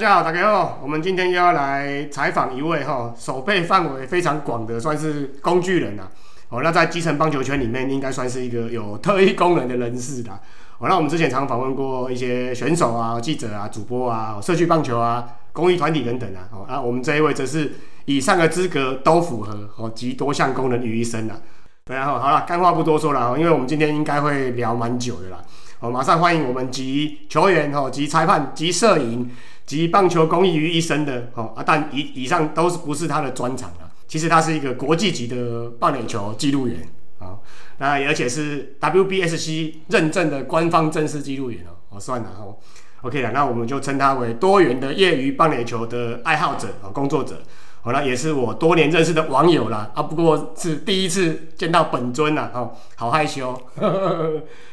[0.00, 6.08] 大家好，大家好，我们今天又要来采访一位哈，手背范围非常广的，算是工具人啊。
[6.48, 10.40] 哦，那在基层棒球圈里面，应该算是一个有特异功能的人士啦。
[10.78, 15.22] 哦，那我们之前常访问过一些选手啊、记者啊、主播啊、社区棒球啊、
[15.52, 16.48] 公益团体等等啊。
[16.50, 17.70] 哦，那，我们这一位则是
[18.06, 21.36] 以上的资格都符合，哦，集多项功能于一身啊。
[21.84, 25.36] 对啊，好了，干话不多说了，因为我们今天应该会聊蛮久的啦。
[25.80, 29.30] 哦，马上欢迎我们集球员、哦，集裁判、集摄影。
[29.66, 33.86] 集棒球公益于一身的哦啊，但以以上都是不是他的专长啊。
[34.08, 36.80] 其实他是一个国际级的棒垒球记录员
[37.20, 37.38] 啊，
[37.78, 41.70] 那而且是 WBSC 认证的官方正式记录员哦。
[41.90, 42.56] 哦，算了哦
[43.02, 47.40] ，OK 了，那我们就称他为多元的业余棒垒球的爱好者啊，工作者。
[47.82, 49.90] 好了，也是我多年认识的网友啦。
[49.94, 53.58] 啊，不过是第一次见到本尊呐，哦，好害羞。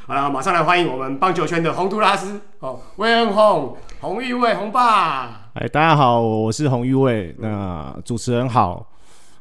[0.06, 5.50] 好了，马上来欢迎我们棒球圈的洪都拉斯哦，威恩洪，洪玉卫，洪爸。
[5.54, 7.34] 哎，大家好，我是洪玉卫。
[7.40, 8.86] 那主持人好，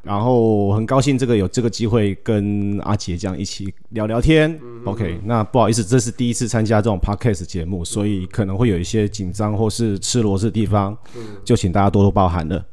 [0.03, 4.57] 然后很高兴这个有这个机会跟阿杰这样一起聊聊天。
[4.85, 10.97] OK，那不好意思，这是第一次参加这种 Podcast 节目，所以可能会有一些紧张或是吃螺丝的地方，
[11.45, 12.65] 就请大家多多包涵了。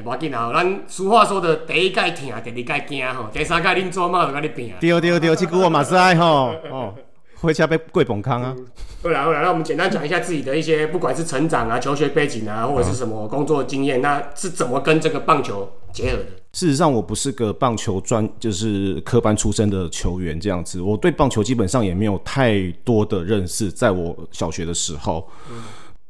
[0.00, 0.50] 哎，无要紧啊！
[0.52, 4.72] 咱俗话说的，第一届听，第二届惊吼，第三届恁做嘛就甲你拼。
[4.80, 6.94] 对对对，这句我嘛是爱吼哦，
[7.40, 8.56] 回家被跪崩康啊！
[9.02, 16.24] 好啦好啦，那我们简单讲一下自己的一些，不管是成长啊、求学背景啊，或者是什么工作经验，那是怎么跟这个棒球结合的？
[16.52, 20.80] 事实上，我不是个棒球专，就是科班出身的球员这样子。
[20.80, 25.28] 我对棒球基本上也没有太多的认识，在我小学的时候。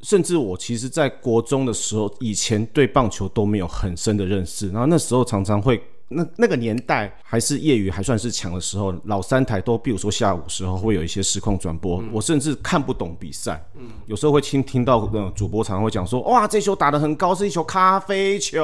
[0.03, 5.83] 甚至我其实，在国中的时候，以前对棒球都没有很深的认识，然后那时候常常会。
[6.13, 13.65] 那那个年代还是业余还算是强的时候，老三台都，比如说下午时候会有一些实况转播，我甚至看不懂比赛，
[14.07, 18.61] 有时候会听听到那主播常常会讲说，哇，这球打得很高，是一球咖啡球，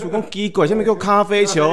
[0.00, 1.68] 主攻机鬼，下面叫咖啡球，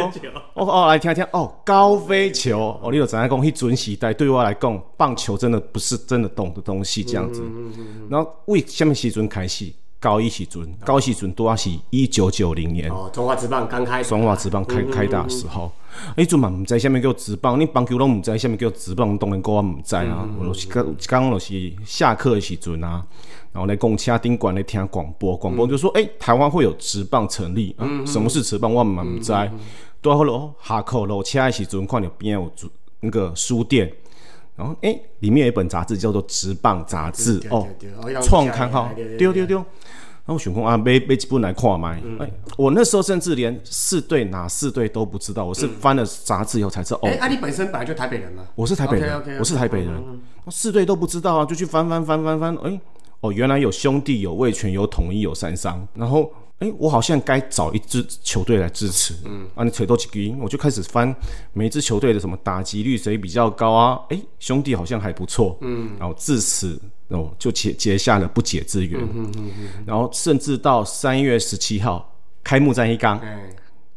[0.54, 1.26] 哦哦，来听听。
[1.32, 3.46] 哦，高飞球，哦，你有怎样讲？
[3.46, 5.40] 一准时代对我来讲，棒球。
[5.40, 7.42] 真的不是真的懂的东西，这样子，
[8.10, 9.72] 然后为下面时阵开始。
[10.00, 12.90] 高一时阵，高一时阵拄啊是一九九零年。
[12.90, 14.02] 哦，中华职棒刚开。
[14.02, 15.70] 中华职棒开开打的时候，
[16.16, 20.28] 哎，阵嘛唔知下面叫职棒，你棒球拢唔知下面叫职棒，当然我唔知啊。
[20.40, 20.86] 我就是刚
[21.24, 23.06] 刚就是下课的时阵啊，
[23.52, 27.76] 然后来公车顶管来听广播，广播就说，哎，台湾会有职棒成立。
[27.80, 28.08] 嗯。
[28.08, 28.74] 什么是职棒？
[28.74, 29.34] 我嘛唔知。
[30.02, 32.50] 多好咯，下课落车的时阵，看到边有
[33.02, 33.92] 那个书店。
[34.60, 37.66] 然后，哎，里面有一本杂志叫做《职棒杂志》哦，
[38.22, 39.58] 创刊号，丢丢丢。
[40.26, 41.98] 然后选空啊，背背几本来看嘛。
[42.20, 47.00] 哎，我那时候甚至连四队哪四队都不知道，我是翻了杂志以后才知道。
[47.04, 48.44] 哎，啊，你本身本来就台北人嘛？
[48.54, 50.20] 我是台北人，我是台北人。
[50.50, 52.54] 四队都不知道啊，就去翻翻翻翻翻。
[52.58, 52.80] 哎，
[53.22, 55.88] 哦，原来有兄弟，有味全，有统一，有三商。
[55.96, 56.30] 然后。
[56.60, 59.16] 哎，我好像该找一支球队来支持。
[59.26, 61.16] 嗯，啊，你扯多几个，我就开始翻
[61.54, 64.00] 每一支球队的什么打击率谁比较高啊？
[64.10, 65.58] 哎，兄弟好像还不错。
[65.62, 66.78] 嗯，然后自此
[67.08, 69.00] 哦就结结下了不解之缘。
[69.02, 69.70] 嗯嗯嗯。
[69.86, 73.22] 然后甚至到三月十七号开幕战一刚，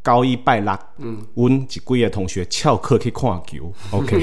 [0.00, 3.72] 高一拜六，嗯，温几几个同学翘课去看球。
[3.90, 4.16] OK，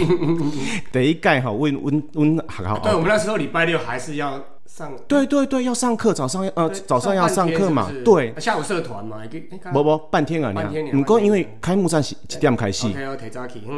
[0.94, 2.80] 第一届哈温温温还好。
[2.80, 4.42] 对，我们那时候礼拜六还是要。
[4.70, 9.18] 上对对对，要上课，早上呃早上要上课嘛，对，下午社团嘛，
[9.74, 12.96] 不不半天啊，半天，不过因为开幕战几点开戏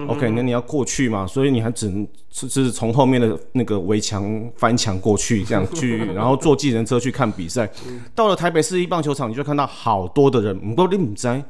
[0.07, 7.67] ，OK，那你要过去嘛，所以你还只能是是从后面的那个围墙翻墙过去这样去， 然后坐计程车去看比赛。
[8.13, 11.41] 到了台北市一棒球场，你就看到好多的人，不过你唔知，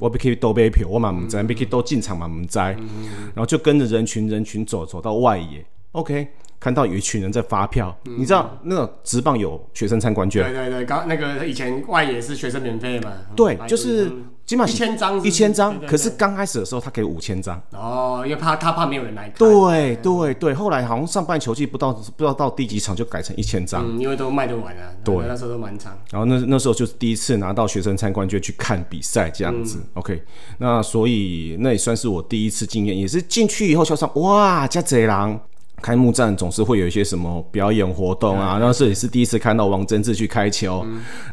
[0.00, 6.28] 我可以都买票，我嘛唔知，可以都进场嘛唔知，然后就跟着人群人群走走到外野，OK。
[6.60, 10.42] 看到有一群人在发票，你知道那个职棒有学生参观券？
[10.44, 13.12] 对对对，刚那个以前外野是学生免费嘛？
[13.36, 14.10] 对，就是
[14.44, 15.78] 起码一千张，一千张。
[15.86, 17.62] 可是刚开始的时候他给五千张。
[17.70, 19.34] 哦，因为怕他怕没有人来看。
[19.38, 24.82] 对对对，后来好像上半球季不到不知道到第几场就改成一千张，因为都卖得完了。
[25.04, 25.96] 对，那时候都蛮长。
[26.10, 29.78] 然后那那时候就是第一次拿到学生参观券去看比赛这样子。
[29.94, 30.20] OK，
[30.58, 35.38] 那所以那也算是我第一次经验，也是进去以后就上哇，加贼狼。
[35.80, 40.84] 开幕战总是会有一些什么表演活动啊，那这也是第一次看到王贞治去开球。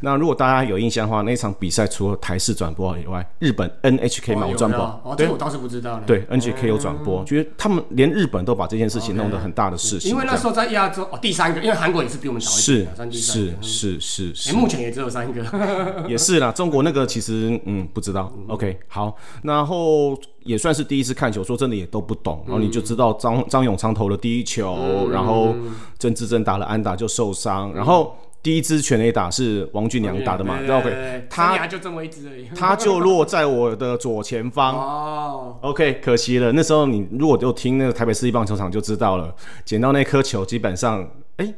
[0.02, 4.80] 那如果大家有印象的话，那场比赛除了台视转播以外，日本 NHK 嘛有转播。
[5.04, 6.02] 哦，这我倒是不知道。
[6.06, 10.12] 对，NHK 有转播，觉得他们连日本都把这件事情弄得很大的事情。
[10.12, 14.54] 因为那时候在亚洲哦，第三个，因为韩国也是比我们早一点，是是是是。
[14.54, 15.44] 目前也只有三个。
[16.08, 18.32] 也是啦，中国那个其实嗯不知道。
[18.48, 20.18] OK，好，然后。
[20.46, 25.54] 也算是第一次看球，说真的也都不懂，然后你就知道张张永昌投了第一球，然后
[26.00, 30.60] 郑智珍打了安打就受伤，然后第一支全垒打是王俊良打的嘛？
[30.60, 32.48] 对对对对对 OK，他就这么一支而已。
[32.56, 34.76] 他就落在我的左前方。
[34.78, 36.52] 哦，OK，可惜了。
[36.52, 39.34] 那时候你如果就听那个台北市立棒球场就知道了，
[39.66, 41.54] 捡到那颗球基本上，哎、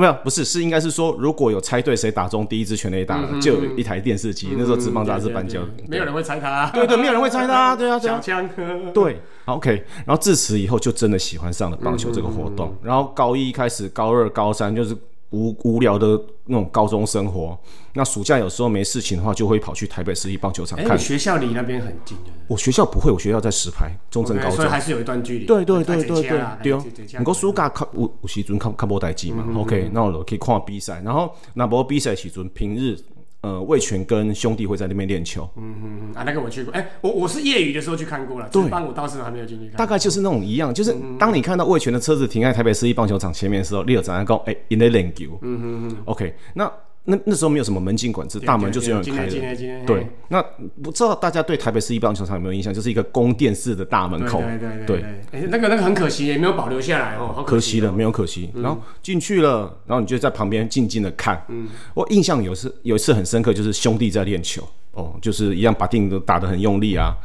[0.00, 4.48] 没有，不是，是应该是说，如果有猜对谁打中第一支全垒打了，就有一台电视机。
[4.56, 6.70] 那时候职棒杂志颁奖，对对对没有人会猜他。
[6.70, 8.48] 对对，没有人会猜他啊，对 啊，对啊小，枪，
[8.94, 9.84] 对好，OK。
[10.06, 12.74] 然后自此以后就真的喜欢上了棒球这个活动。
[12.82, 14.96] 然后高一开始，高二、高三就是
[15.30, 17.58] 无无聊的那种高中生活。
[17.94, 21.02] 那暑假有时候没事情的话，就会跑去台北市立棒球场哎，看你。
[21.02, 24.68] 学校离那边很近的，我学校不会，我学校在石牌中正高中所以。
[24.68, 25.44] 还是有一段距离。
[25.44, 32.96] 对对对对对对哦，你毋过暑假看有有时阵看看无代志嘛，OK，那我就可以看比赛，然后那无比赛的时阵平日
[33.42, 38.62] 呃魏权跟兄弟会在那边练球，嗯嗯嗯啊，那个我去过，哎，我我是业余的时候去看过了，对。
[38.62, 39.76] 职棒我倒是还没有进去看。
[39.76, 46.70] 大概就是那种一样，就是当你看到魏权的车子停在台北市立棒球场前面的时候，你有在讲哎，因在练球，嗯嗯嗯，OK，那
[47.04, 49.84] 那那时候没有什么门禁管制，大门就是永远开今的。
[49.86, 50.40] 对，那
[50.82, 52.72] 不知道大家对台北市立棒球场有没有印象？
[52.72, 58.50] 就是一个宫殿式的大门口，对对对对对，哎，那个那个很可惜，也没有保留下来哦，可惜了，没有可惜。
[58.54, 61.42] 然后进去了，然后你就在旁边静静的看。
[61.48, 64.62] 嗯，我印象有次有一次很深刻，就是兄弟在练球，
[64.92, 67.16] 哦，就是一样把定都打得很用力啊。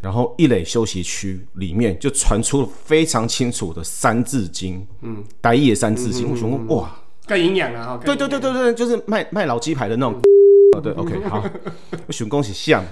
[0.00, 6.30] 然后一垒休息区里面就传出了非常清楚的三字经，嗯，白夜三字经。
[6.30, 6.96] 我想说，哇，
[7.28, 8.00] 更营养了哈。
[8.02, 10.18] 对对对对对，就是卖卖老鸡排的那种。
[10.76, 11.42] 哦， 对，OK，好，
[12.06, 12.84] 我选恭喜像，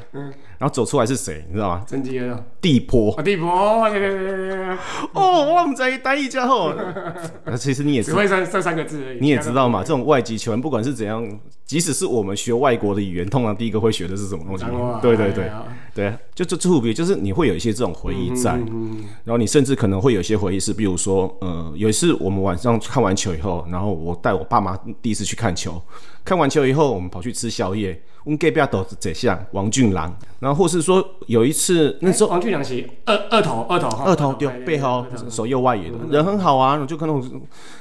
[0.58, 1.84] 然后走出来是谁，你知道吗？
[1.86, 3.12] 真机了，地坡。
[3.14, 4.68] 啊地婆，对对对对对，
[5.12, 6.74] 哦，我们在单一家伙，
[7.44, 9.18] 那其实你也知只会三这三个字而已。
[9.20, 11.22] 你也知道嘛，这种外籍球员不管是怎样，
[11.66, 14.64] 即使是我们学外国的语言，通常第一个会学的是什么东西？
[15.02, 15.50] 对对对
[15.96, 25.80] 对，就这特别就是你会有一些这种回忆在，嗯然后你甚至可能会有一些回忆是，比如说，呃，有一次我们晚上看完球以后，然后我带我爸妈第一次去看球，
[26.22, 37.22] 看完球以后，我们跑去吃宵夜，我们隔壁都这像王俊郎，然后或是说有一次那时候王俊良是二二头二头二头丢背后手右外野的人很好啊，我就看到我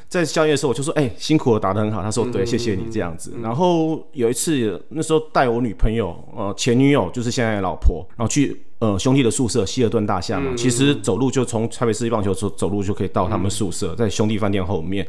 [0.08, 15.06] 在宵夜的时候，我就说：“哎、辛苦了，打得很好。”他说：“对，谢谢你这样子。”然后有一次，那时候带我女朋友，呃，前女友就是现在的老婆，然后去呃兄弟的宿舍希尔顿大厦嘛，其实走路就从台北市立棒球走走路就可以到他们宿舍，在兄弟饭店后面，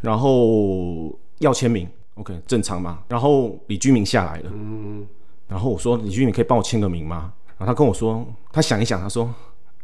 [0.00, 3.00] 然后要签名，OK，正常嘛。
[3.08, 4.50] 然后李居明下来了，
[5.48, 9.32] 然后我说：“李居明可以帮我签个名吗？”然后他跟我说，他想一想，他说：“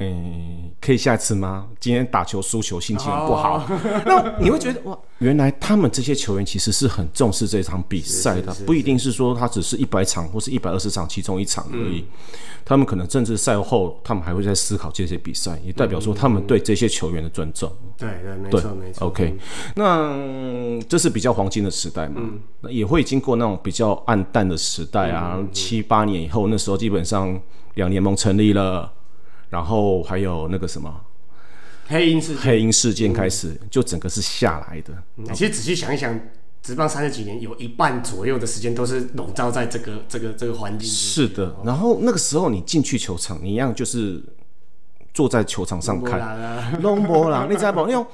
[0.01, 1.69] 诶、可以下次吗？
[1.79, 3.67] 今天打球输球，心情很不好。
[4.07, 12.07] 那你会觉得哇，原来他们这些球员其实是很重视这场比赛的，不一定是说他只是一百场或是一百二十场其中一场而已。
[12.65, 17.71] 他们可能甚至赛后，他们还会在思考这些比赛，也代表说他们对这些球员的尊重。
[17.99, 19.07] 对对，没对错没错。
[19.07, 19.37] OK，
[19.77, 25.35] 那嗯这是比较黄金的时代嘛，嗯那也会经过那种比较暗淡的时代啊。
[25.37, 27.39] 嗯七八年以后，那时候基本上
[27.75, 28.91] 两联盟成立了，
[29.51, 31.01] 然后还有那个什么
[31.89, 34.95] 黑鹰是，黑鹰事件开始，就整个是下来的。
[35.17, 36.19] 嗯其实仔细想一想，
[36.63, 44.23] 职棒三十几年，有一半左右的时间都是笼罩在这个这个这个环境之是的，然后那个时候你进去球场，你一样就是
[45.13, 46.21] 坐在球场上看。
[46.21, 47.87] 啊，拢无啦，你知道不？
[47.87, 48.07] 那种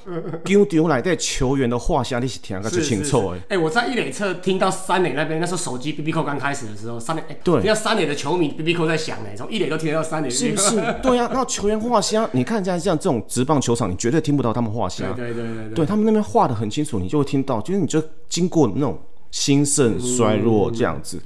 [0.44, 3.38] 球场内底球员的画像，你是听个最清楚的。
[3.48, 10.30] 哎、我在一垒侧听到三垒那边，那时候手机 B B 扣刚开始的时候，三垒哎，对听到三垒的球迷 B B 扣在响呢，从一垒都听得到三垒。
[10.30, 10.76] 是不是？
[11.02, 15.12] 对啊，那球员画声，你看像像这种职棒球场，你绝对听不到他们画虾。
[15.12, 15.74] 对对对对对。
[15.74, 18.98] 对他们那边画的很清楚，你就会听到，就是你就经过那种
[19.30, 21.20] 兴盛衰弱这样子。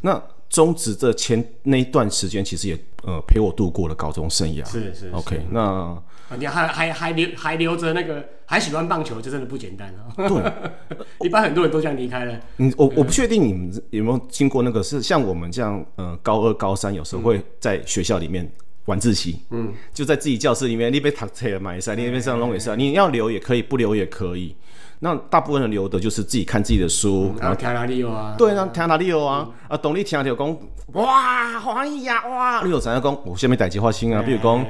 [0.00, 0.20] 那
[0.50, 4.68] 中职这前那一段时间，其实也呃陪我度过了高中生涯。
[4.68, 6.02] 是是 OK，那啊
[6.36, 10.12] 你还还还留还留着那个还喜欢棒球，这真的不简单啊！
[10.28, 12.38] 对， 一般很多人都这样离开了。
[12.56, 18.50] 你我我不确定你们有没有经过那个，是像我们这样，呃，高二高三有时候会在学校里面。
[18.86, 24.56] 晚自习，嗯，就在自己教室里面，你被读册买赛，你那边上弄也是，你要留也可以，不留也可以。
[25.02, 28.34] 那大部分人留的就是自己看自己的书，然后听哪里有啊？
[28.36, 29.48] 对，那听哪里有啊？
[29.66, 30.56] 啊，懂你听到讲，
[30.92, 32.62] 哇，欢喜呀，哇！
[32.62, 33.18] 你有怎样讲？
[33.24, 34.64] 我下面代志发生啊，比如讲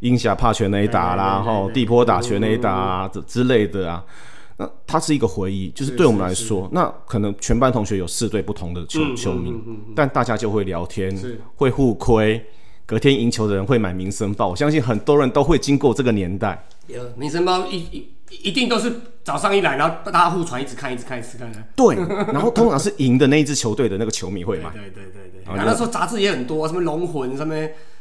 [0.00, 4.02] 鹰侠怕全雷打啦，吼，地坡打全雷打啊之之类的啊。
[4.56, 9.52] 那它是一个回忆，就是对我们来说，那可能全班同学有四队不同的球球迷，
[9.96, 11.12] 但大家就会聊天，
[11.56, 12.40] 会互亏，
[12.86, 16.64] 隔天赢球的人会买民生报，我相信很多人都会经过这个年代。
[16.86, 21.58] 有民生包一一一定都是早上一来，然后大家互传，一直看，一直看，一直看的。
[21.76, 21.96] 对，
[22.32, 24.70] 然后通常是赢的那一支球队的那个球迷会买。
[24.70, 25.42] 对对对对。
[25.44, 27.54] 然后然后那时候杂志也很多，什么龙魂，什么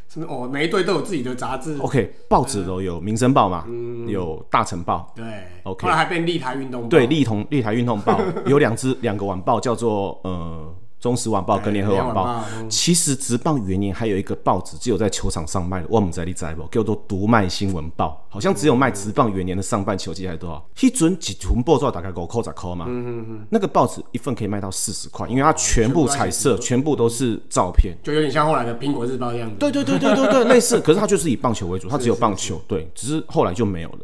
[0.08, 0.26] 什么？
[0.28, 1.78] 哦，每一队都有自己的杂志。
[1.80, 3.66] OK，报纸都有《民生报》嘛，
[4.08, 5.26] 有《大成报对
[5.64, 16.66] OK 后来还变立台运动报。》，对，立同立台运动报有两支两个晚报，叫做呃《中时晚报》跟《联合晚报》其实职棒元年还有一个报纸，只有在球场上卖的，我们在你知不？
[16.72, 20.66] 叫做《读卖新闻报》，好像只有卖职棒元年的上半球季还是多少？
[20.80, 22.86] 一准几屯报纸大概五块十块嘛。
[22.88, 27.94] 嗯嗯嗯那个报纸一份可以卖到四十块，因为它全部彩色，全部都是照片。
[28.02, 29.56] 就有点像后来的苹果日报一样的。
[29.58, 34.00] 对对对对对对，类似，可是它就是以棒球为主，它只有棒球，对，只是后来就没有了。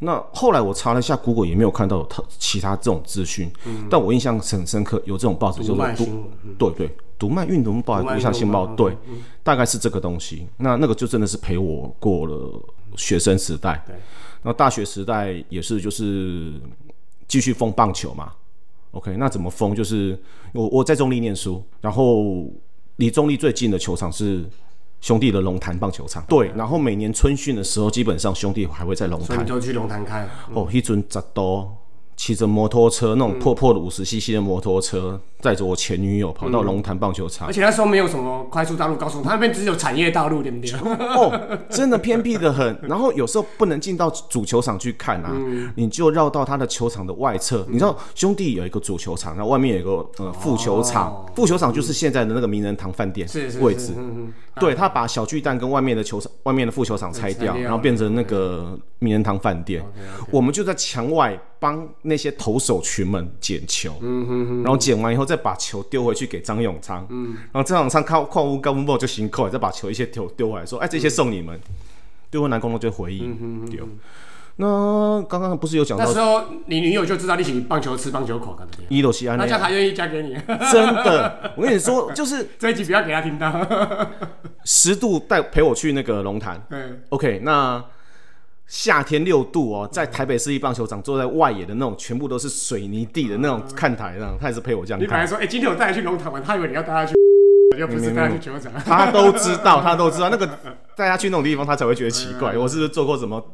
[0.00, 3.48] 那后来我查了一下，Google 也没有看到有它其他这种资讯，
[3.88, 8.96] 但我印象很深刻，有这种报纸叫读做读卖新闻，嗯对对，读卖运动报、卖读像新报，运动报对，
[9.42, 10.46] 大概是这个东西。
[10.56, 12.62] 那那个就真的是陪我过了
[12.96, 13.94] 学生时代，对，
[14.42, 16.54] 那大学时代也是就是
[17.28, 18.32] 继续封棒球嘛。
[18.92, 19.74] OK，那怎么封？
[19.74, 20.18] 就是
[20.52, 22.50] 我我在中立念书，然后
[22.96, 24.44] 离中立最近的球场是
[25.00, 26.24] 兄弟的龙潭棒球场。
[26.28, 29.46] 对，然后每年春训的时候，基本上兄弟还会在龙潭所以。
[29.46, 30.28] 就去龙潭看。
[30.52, 31.72] 哦，一阵十多
[32.20, 37.50] 骑着摩托车，那种破破的五十 CC 的摩托车，载着我前女友跑到龙潭棒球场而。
[37.52, 40.70] 且那时候没有什么快速道路、高速，他那边只有产业道路，对不对？
[41.16, 42.78] 哦，真的偏僻的很。
[42.82, 45.34] 然后有时候不能进到主球场去看啊，
[45.76, 47.64] 你就绕到他的球场的外侧。
[47.70, 53.26] 你知道兄弟有一个主球场，然后外面有一个呃副球场，副球场就是现在的那个名人堂饭店
[53.62, 53.94] 位置。
[54.60, 59.82] 对他把小巨蛋跟外面的球场、外面的副球场，拆掉然后变成那个名人堂饭店。
[60.30, 63.94] 我们就在墙外帮那些投手群们捡球，
[64.64, 67.06] 然后捡完以后再把球丢回去给张永昌，
[67.52, 71.60] 然后张永昌靠矿物高分报就行扣了，再把球一些丢丢回来，说：“哎，这些送你们。”
[72.30, 73.86] 对我南宫东就回应丢。
[74.56, 78.84] 那刚刚不是有讲到那时候你女友就知道你喜棒球吃棒球口，对不对？
[78.88, 80.34] 伊洛西安那样，那这样还愿意嫁给你？
[80.70, 83.50] 真的，我跟你说， 就是这一集不要给他听到。
[84.64, 86.62] 十度带陪我去那个龙潭。
[86.70, 87.82] 嗯，OK，那
[88.70, 95.04] 夏天六度哦，在台北市立棒球场坐在外野的那种，全部都是水泥地的那种看台，那样他也是陪我这样看。
[95.04, 97.14] 你本来说，哎，今天我带他去龙潭玩，他以为你要带他去，
[97.76, 98.72] 又不是带他去球场。
[98.84, 100.46] 他都知道，他都知道那个
[100.96, 103.44] 带他去那种地方，他才会觉得奇怪，我是不是做过什么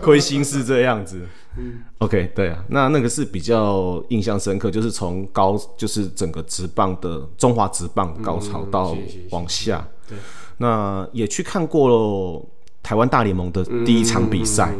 [0.00, 1.22] 亏心事这样子
[1.58, 8.96] 嗯？OK，对啊，那那个是比较印象深刻，就是从高，就是整个直棒的中华直棒高潮到
[9.30, 10.16] 往下，对，
[10.58, 12.46] 那也去看过了
[12.86, 14.72] 台湾大联盟的第一场比赛。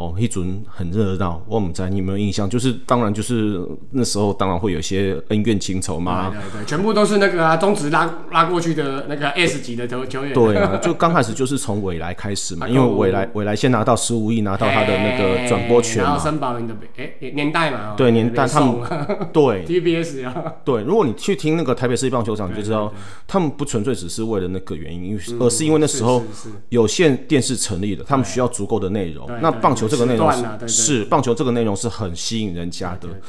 [0.00, 2.48] 哦，一准很热闹，我们在你有没有印象？
[2.48, 10.32] 就是当然就是那时候当然会有一些恩怨情仇嘛，对对对，全部都是那个啊，中职拉拉过去的那个 S 级的球球员。
[10.32, 20.82] 对啊，就刚开始就是从未来开始嘛，啊因为未来未来先拿到十五亿，拿到他的那个转播权然后嘛，申宝云的哎年代嘛，哦对年代他们们对 TBS 啊，对。
[20.82, 22.90] 如果你去听那个台北市立棒球场，你就知道
[23.26, 26.22] 他们不纯粹只是为了那个原因，因为而是因为那时候
[26.70, 33.20] 有线电视成立了，他们需要足够的内容那棒球这个内容是棒球这个内容是很吸引人家的对，对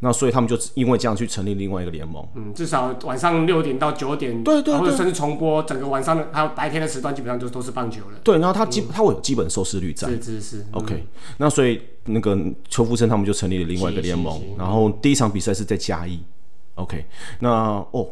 [0.00, 2.26] 那所以他们就因为这样去成立另外一个联盟。
[2.34, 8.18] 嗯，至少晚上六点到九点，对对对或者甚至重播整个晚上的，还有白天的时段，基本上就都是棒球了。
[8.22, 10.08] 对，然后他基他会有基本收视率在。
[10.08, 11.06] 是是是 OK，
[11.38, 16.20] 那所以那个邱福生他们就成立了另外一个联盟然后第一场比赛是在嘉义。
[16.74, 17.06] OK，
[17.38, 17.50] 那
[17.92, 18.06] 哦，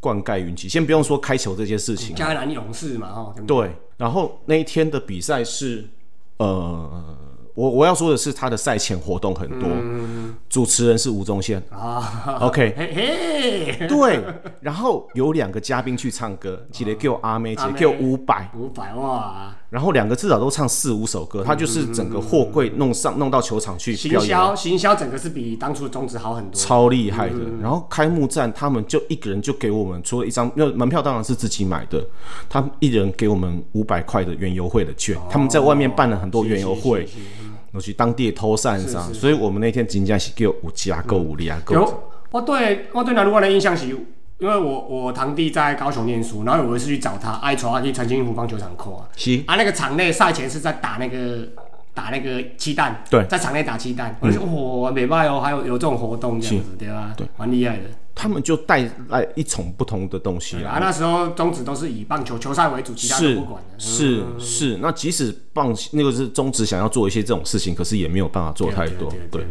[0.00, 3.34] 灌溉云集，先不用说开球这件事情，嘉南勇士嘛？
[3.46, 5.84] 对，然后那一天的比赛是
[6.38, 7.18] 呃。
[7.54, 9.68] 我我要说的是，他的赛前活动很多，
[10.48, 14.20] 主持人是吴宗宪啊，OK， 嘿嘿，对，
[14.60, 26.60] 然后有两个嘉宾去唱歌，记得给我阿妹，一个阿妹叫伍佰，五百哇，然后两个至少都唱四五首歌，他就是整个货柜弄上弄到球场去行，销行销整个是比当初的中职好很多。
[26.60, 27.36] 超厉害的。
[27.62, 32.04] 然后开幕战他们就一个人就给我们除了一张，那门票当然是自己买的，
[32.48, 37.08] 他们一人给我们五百块的原油会的券，他们在外面办了很多原油会，
[37.74, 41.74] 我去当地偷散上，所以我们那天真正是叫有加购有利啊购。
[41.74, 43.88] 有，我对我对南鲁湾的印象是，
[44.38, 51.48] 因为我我堂弟在高雄念书，然后有一次去找他，爱传他去澄清湖棒球场看啊，是啊那个场内赛前是在打那个
[51.92, 57.12] 打那个鸡蛋，对在场内打鸡蛋，我就说哇美拜哦，还有有这种活动这样子，对吧？
[57.16, 57.84] 对，蛮厉害的。
[58.24, 63.68] 他们就带来一种不同的东西啊，那时候中职都是以棒球球赛为主，其他都是不管的。
[63.76, 69.12] 嗯是是，那即使棒那个是中职想要做一些这种事情，可是也没有办法做太多。
[69.30, 69.46] 对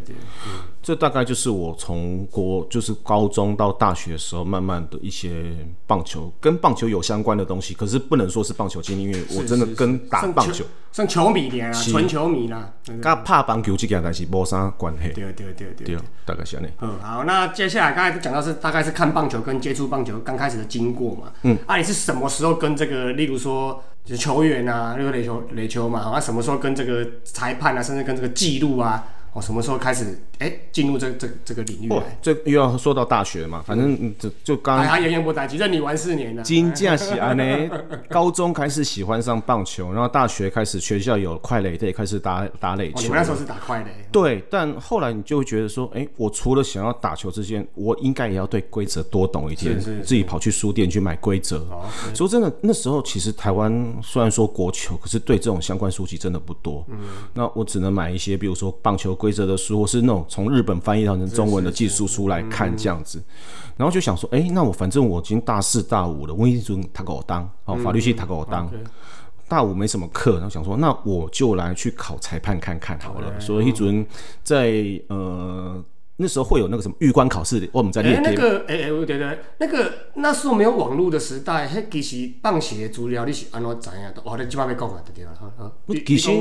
[0.82, 5.56] 这大概就是我从国就是高中到大学的时候，慢慢的一些
[5.88, 12.74] 棒球跟棒球有相关的东西，可是不能说是棒球经历，因为我真的跟打棒球、像球迷点啊，纯球迷啦。
[12.84, 15.10] 对跟拍棒球这件代志无啥关系。
[15.14, 16.68] 对对对对对，大概是安尼。
[16.82, 21.34] 嗯，好，那接下来刚才讲到是大概是看棒球跟接触棒球刚开始的经过嘛。
[21.42, 29.06] 嗯，啊，你是什么时候跟这个，例如说就是球员啊，那个垒球垒球嘛，啊，什么时候跟这个裁判啊，甚至跟这个记录啊？
[29.34, 32.18] 哦，什么时候开始哎进入这这这个领域来？
[32.22, 34.78] 这又要说到大学嘛，反正就就刚。
[34.78, 36.44] 哎呀，演员不待，其实你玩四年了。
[36.44, 37.44] 金架喜安呢，
[38.10, 43.04] 高中开始喜欢上棒球，然后大学开始学校有快垒队，开始打打垒球。
[43.04, 43.92] 你们那时候是打快垒？
[44.12, 51.66] 对，但后来你就会觉得说，哎，我除了想要打球之间，我应该也要对规则多懂一点，自己跑去书店去买规则。
[52.14, 56.86] 说真的，那时候其实台湾虽然说国球，可是对这种相关书籍真的不多。
[56.90, 56.98] 嗯，
[57.34, 59.14] 那我只能买一些，比如说棒球。
[59.14, 63.24] 规则的书，或是那种从日本翻译到成中文的技术书来看这样子，
[63.78, 68.68] 然后就想说，哎，那我反正我已经大四大五了，我一直他给我当，哦，法律系他给我当，
[69.48, 73.40] 大五没什么课，然后想说，那我就来去考裁判看看好了。
[73.40, 74.04] 所以一准
[74.44, 75.84] 在呃。
[76.24, 78.24] 那时候会有那个什么预官考试，我们在练。
[78.24, 83.96] 那个，哎哎，对对，那个那时候没有网络的时代，迄其实棒鞋资料你是安怎知影？
[84.24, 85.72] 哦，你即摆要讲啊，对对啦，哈。
[86.06, 86.32] 其实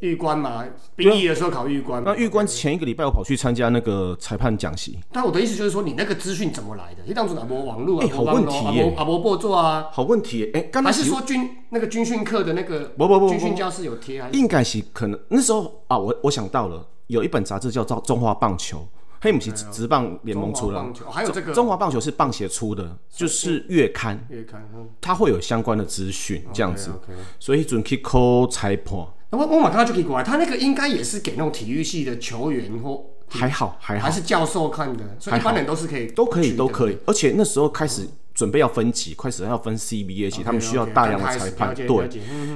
[0.00, 0.64] 预官嘛，
[0.96, 2.02] 兵役的时候考预官。
[2.02, 4.98] 那预官前一个礼拜我跑去参加那个裁判讲习。
[5.12, 7.02] 但我的意思就是说，你那个资讯怎么来的？
[7.06, 8.08] 你当初哪无网络啊？
[8.10, 8.94] 好问题耶！
[8.96, 9.88] 阿伯伯做啊？
[9.92, 12.86] 好问题哎，还是说军那个军训课的那个？
[12.96, 14.30] 不不不，军训教室有贴啊？
[14.32, 18.78] 应该是可能那时候啊，我我想到了，有一本杂志叫做《中华棒球》。
[19.22, 21.52] 黑姆奇职棒联盟出了，还有这个。
[21.52, 24.66] 中华棒球是棒协出的，就是月刊，月刊，
[25.00, 26.90] 它会有相关的资讯这样子，
[27.38, 28.96] 所以准可以扣裁判。
[29.30, 42.08] 那我我马上就可以过来，他那个应该也是给那种体育系的球员或还好还好，还是教授看的，所以一般人都是可以都可以都可以，而且那时候开始准备要分级，开始要分 CBA 级，他们需要大量的裁判，对，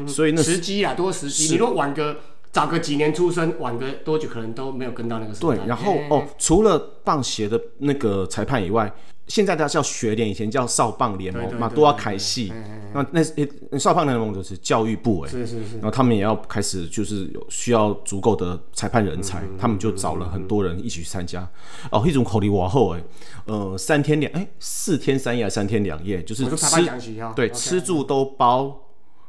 [0.08, 2.16] 所以那时机啊多时机，你若晚个。
[2.54, 5.48] 早个几年出生，晚个多久可能都没有跟到那个时代。
[5.48, 8.90] 对，然后哦，除了棒协的那个裁判以外，
[9.26, 12.52] 现在大家叫学联，以前叫少棒联盟嘛，都要开戏。
[12.92, 15.74] 那那少棒联盟就是教育部哎，是是是。
[15.78, 21.50] 然后他们也要开始，就是有需要足够的裁判人才，他们就找了很多人一起去参加。
[21.90, 23.02] 哦，一种口里往后哎，
[23.46, 26.88] 呃，三天两哎，四天三夜，三天两夜，就是吃
[27.34, 28.82] 对吃住都包。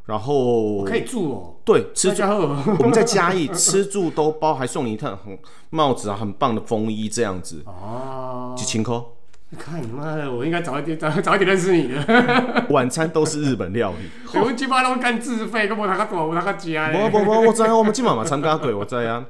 [0.06, 2.24] 然后可以住哦，对，吃住
[2.80, 5.38] 我们在嘉义吃住都包，还送你一套很
[5.72, 9.02] 帽子啊，很棒的风衣这样子哦，几千块。
[9.58, 12.66] 看你妈的，我应该早一点早 早一点认识你的。
[12.72, 16.92] 晚餐都是日本料理，我们基本上都干自费，跟我哪个多，我那个加。
[16.92, 19.26] 不不不，我知啊，我们今晚嘛参加过，我知啊。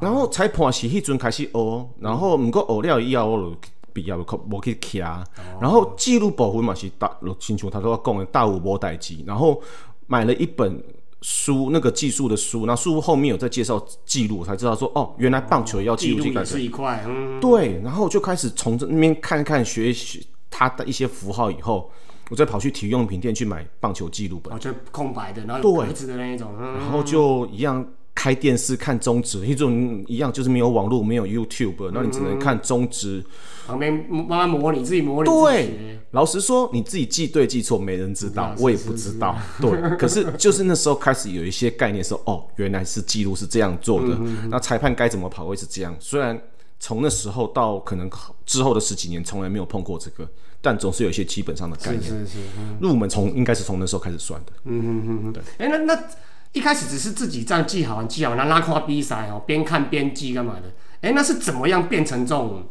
[0.00, 3.56] 然后裁判是迄阵开始学，然后唔过学了以后我就
[3.94, 5.24] 比较无去徛，
[5.58, 9.62] 然后记录部分嘛是大，亲像他说讲的大五无代志，然后
[10.06, 10.84] 买了一本。
[11.26, 16.44] 书那个技术的书，那书后面有在介绍记录，才知道说哦，原来棒球要记录这个。
[16.44, 21.90] 是一块，嗯，对，然后就开始从这那边看看学习它的一些符号，以后
[22.28, 27.82] 我再跑去体育用品店去买棒球记录本，哦，就空白的，然后格子的那一种，然后就一样
[28.14, 33.24] 开电视看中职，一种一样就是没有网络，没有 YouTube，那你只能看中职。
[33.66, 35.30] 旁边慢慢模拟，自己模拟。
[35.30, 39.34] 对，老实说，你自己记对记错，没人知道，我也不知道。
[39.58, 44.18] 对，可是就是那时候开始有一些概念，说哦，原来是记录是这样做的。
[44.50, 45.96] 那裁判该怎么跑会是这样。
[45.98, 46.38] 虽然
[46.78, 48.10] 从那时候到可能
[48.44, 50.28] 之后的十几年，从来没有碰过这个，
[50.60, 52.02] 但总是有一些基本上的概念。
[52.02, 52.38] 是是是。
[52.82, 54.52] 入门从应该是从那时候开始算的。
[54.64, 55.32] 嗯嗯嗯嗯。
[55.32, 55.42] 对。
[55.56, 56.04] 哎，那那
[56.54, 60.72] 一开始只是自己这样记好完记好，然后拉跨比赛哦，边看边记干嘛的？
[61.02, 62.64] 哎，那是怎么样变成这种？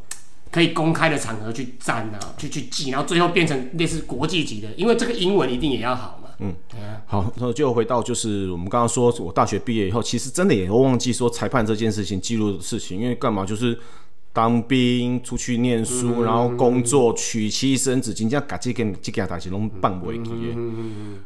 [0.50, 6.30] 可以公开的场合去站啊，去去记，然后最后变成类似国际级的，因为这个英文一定也要好嘛。
[6.40, 6.56] 嗯，
[7.08, 13.78] 好，那就回到就是我们刚刚说，我大学毕业以后，其实真的也会忘记说裁判这件事情、记录的事情，因为干嘛就是。
[14.34, 20.26] 当兵出去念书，然后工作，娶妻生子，真正把这件这件大事拢办不起的。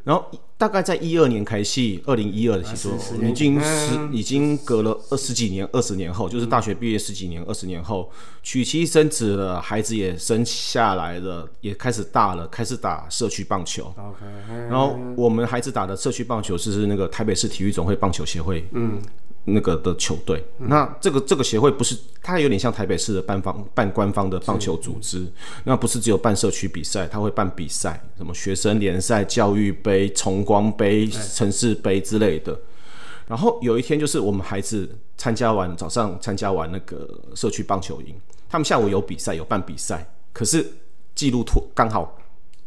[0.03, 0.25] 然后
[0.57, 8.11] 大概在一二年开戏，二零一二的时候，已经十已经隔了二十几年，二十年后，就是大学毕业十几年，二十年后，
[8.43, 13.93] 娶妻生子了，孩子也生下来了，也开始大了，开始打社区棒球。
[14.69, 18.67] 然后我们孩子打的社区棒球是那个台北市体育总会棒球协会。
[18.73, 19.01] 嗯。
[19.49, 25.25] 那个的球队，那这个这个协会不是，它有点像台北市的办方办官方的棒球组织，
[25.63, 32.60] 那不是只有办社区比赛，它会办比赛，什么学生联赛、教育杯、崇光杯、城市杯之类的。
[33.25, 38.13] 然后有一天，就是我们孩子参加完早上参加完那个社区棒球营，
[38.49, 40.65] 他们下午有比赛，有办比赛，可是
[41.15, 42.17] 记录图刚好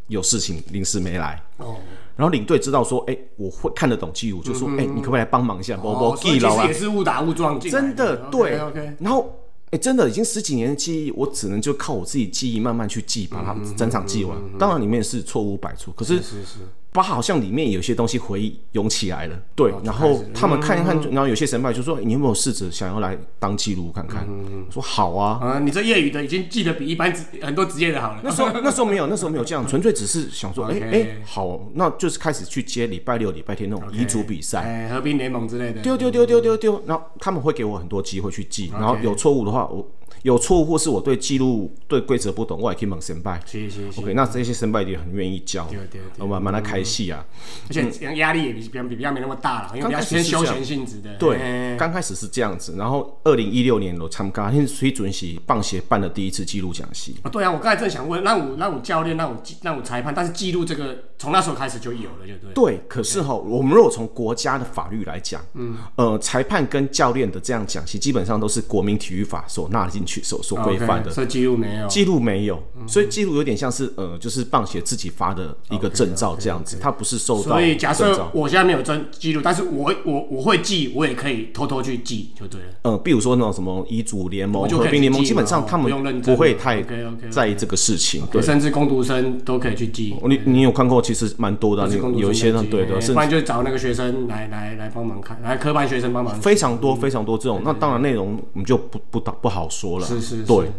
[0.07, 1.43] 有事情，临时没来。
[1.59, 1.77] 哦。
[2.21, 5.81] 然后领队知道说，哎，我会看得懂记录，就说，哎，你可不可以来帮忙一下？
[5.83, 6.67] 我我记了啊。
[6.67, 7.71] 也是误打误撞进。
[7.71, 8.61] 真的对。
[8.99, 9.35] 然后
[9.71, 14.37] 哎、真的已经十几年的记忆，我只能就靠我自己记忆慢慢去记，把它整场记完。
[14.59, 16.59] 当然里面是错误百出，可是是是，
[16.93, 19.39] 把好像里面有些东西回忆涌起来了。
[19.55, 24.27] 对，然后他们看一看，然后有些神拜就说：“你有没有试着想要来当记录看看？”
[24.67, 28.21] 我说：“好啊。”啊，你这业余的已经记得比一般职很多职业的好了。
[28.25, 34.61] 那时候那时候没有，那时候没有这样， 纯粹只是想说，哎、哎、好，那就是开始去接礼拜六、礼拜天那种遗嘱比赛。
[34.61, 35.81] 哎，和平联盟之类的。
[35.83, 39.89] 丢丢丢丢丢丢，然后他们会给我很多机会去记，然后有错误的话，我
[40.23, 43.41] 有错误或是我对记录对规则不懂，我也可以猛神拜。
[43.47, 47.25] 是是是，OK，那这些神拜也很愿意教对对对，我慢慢来开戏啊。
[47.69, 51.15] 而且压力也比比比比较没那么大了，因为比较偏休闲性质的。
[51.17, 57.17] 对哎，刚开始是这样子，然后二零一六年我参加，那水准是棒协办的第一次记录奖戏。
[57.23, 62.53] 啊，对啊，我刚才正想问，那我那我教练，那我记让我裁判，但是记录这个从那时候开始就有了，就对。
[62.55, 71.11] 对，可是哈，我们如果从国家的法律来讲，嗯，呃，裁判跟教练的这样讲戏，基本上都是国民体育法所纳进去、所所规范的。
[71.11, 71.89] 所以记录没有。
[71.89, 77.91] 记录没有，所以记录有点像是呃，就是棒协自己发的一个证照这样子，它不是受到所以假。
[77.93, 82.67] 设我现在没有真记录，但是我我我会记，我也可以偷偷去记，就对了。
[82.83, 86.83] 嗯，比如说那种什么遗嘱联盟、和平联盟，基本上他们不会太
[87.29, 88.25] 在意这个事情。
[88.31, 90.17] 对，甚至工读生都可以去记。
[90.25, 96.35] 你你有看过，其实蛮多的有一些对的，甚哎不然就找那个学生来来来帮忙看，来科班学生帮忙。
[96.41, 97.61] 非常多非常多这种。
[97.65, 100.07] 那当然内容我们就不不不好说了。
[100.07, 100.71] 是是是对。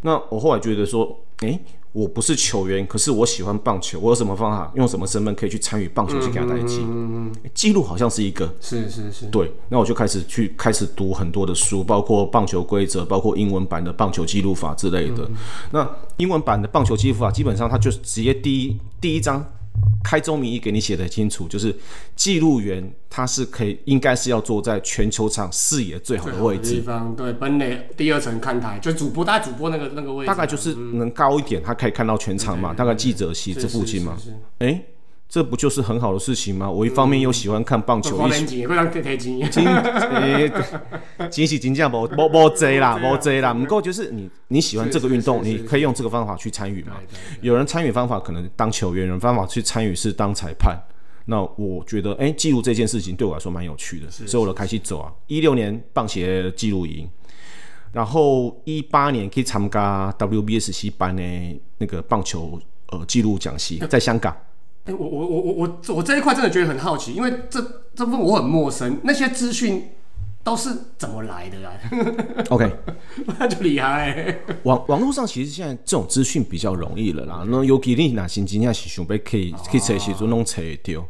[0.00, 1.60] 那我后来觉得说，诶，
[1.94, 6.84] 我不是球员，可是我喜欢棒球，我有什么方法，用什么身份可以去参与棒球去给他带记？
[7.54, 8.52] 记录好像是一个。
[8.60, 15.30] 是是是，对，那我就开始去开始读很多的书，包括棒球规则，包括英文版的棒球记录法之类的。
[15.70, 19.46] 那英文版的棒球记录法，基本上它就直接第一第一章
[20.02, 21.74] 开宗明义给你写的清楚，就是
[22.14, 26.74] 记录员他是可以应该是要坐在全球场视野最好的位置。
[26.74, 34.16] 地，方对本垒第二层看台，就主播大概主播那个那个位置，大概就是能高一点，他可以看到全场嘛，大概记者席这附近嘛。
[34.58, 34.82] 哎、
[35.34, 36.70] 这不就是很好的事情吗？
[36.70, 39.50] 我一方面又喜欢看棒球，一花莲钱，会让提提钱。
[39.50, 40.48] 金诶，
[41.28, 43.52] 金是真正无无无济啦，无济啦。
[43.52, 46.92] 不过就是你你喜欢这个运动，你可以用这个方法去参与嘛。
[47.40, 50.80] 有人参与方法可能当球员，有人方法去参与是当裁判。
[51.24, 55.12] 那我觉得，哎、记录这件事情对我来说蛮有趣的，所以我就开始走啊。
[55.26, 57.10] 一六年棒协记录营，
[57.90, 61.24] 然后一八年可以参加 WBSC 班的
[61.78, 62.56] 那个棒球
[62.92, 64.32] 呃记录讲习， 在香港。
[64.84, 67.60] 哎、我我我我我我这一块真的觉得很好奇，因为这
[67.94, 69.90] 这部分我很陌生，那些资讯
[70.42, 71.72] 都是怎么来的啊？
[72.50, 72.70] OK，
[73.38, 77.46] 那就厉害、网网络上其实现在这种资讯比较容易了啦。
[77.48, 81.02] 那尤其你哪心真正是想被可以可以找时阵弄找得到。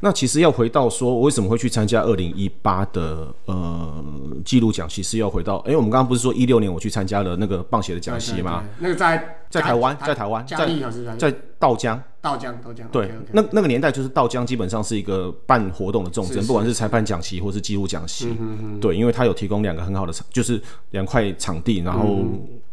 [0.00, 4.04] 那其实要回到说，我为什么会去参加二零一八的呃
[4.42, 4.88] 记录奖？
[4.88, 8.64] 其实要回到，哎、我们刚刚不是说一六年我去参加了那个棒协的讲习吗？
[8.78, 10.56] 那个在在台湾在台湾在
[11.18, 18.36] 在道江，道江道江对那那个年代就是道江基本上是一个办活动的重镇，不管是裁判讲席或是记录讲席，
[18.80, 22.18] 对，因为它有提供两个很好的场，就是两块场地，然后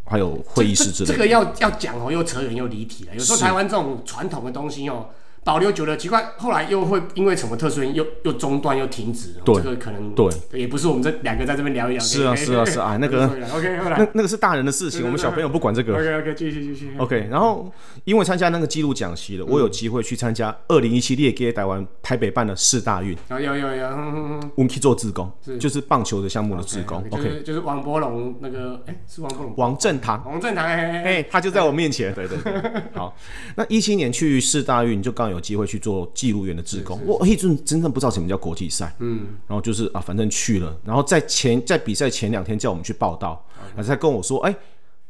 [0.03, 1.13] 还有会议室之类的。
[1.13, 3.13] 这个要要讲哦，又扯远又离题了。
[3.13, 5.07] 有时候台湾这种传统的东西哦，
[5.45, 9.35] 保留久了奇怪，后来又会因为什么特殊原因又又中断又停止。
[9.45, 12.03] 这个可能对，也不是我们这两个在这边聊一聊。
[12.03, 15.93] 是啊是啊是啊那个 OK 后来那那个是大人的事情，我们小朋友不管这个。
[15.93, 16.89] OK OK 继续继续。
[16.97, 17.71] OK，然后
[18.05, 26.97] 因为参加那个记录讲习了，我有机会去参加二零一七列给台湾台北办的四大运，有有有有，嗯嗯嗯我们去做志工，就是棒球的项目的志工。
[27.11, 30.23] OK，就是王伯龙那个，哎，是王伯龙，王正堂。
[30.25, 32.11] 王正堂，哎他就在我面前。
[32.15, 32.53] 对对对，
[32.95, 33.15] 好。
[33.55, 36.99] 那一七年去世大运，就刚有机会去做记录员的志工。
[37.05, 40.75] 我一直真正不知道什么叫国际赛，嗯，然后就是啊，反正去了。
[40.83, 43.45] 然后在前在比赛前两天叫我们去报道，
[43.75, 44.55] 然后他跟我说，哎、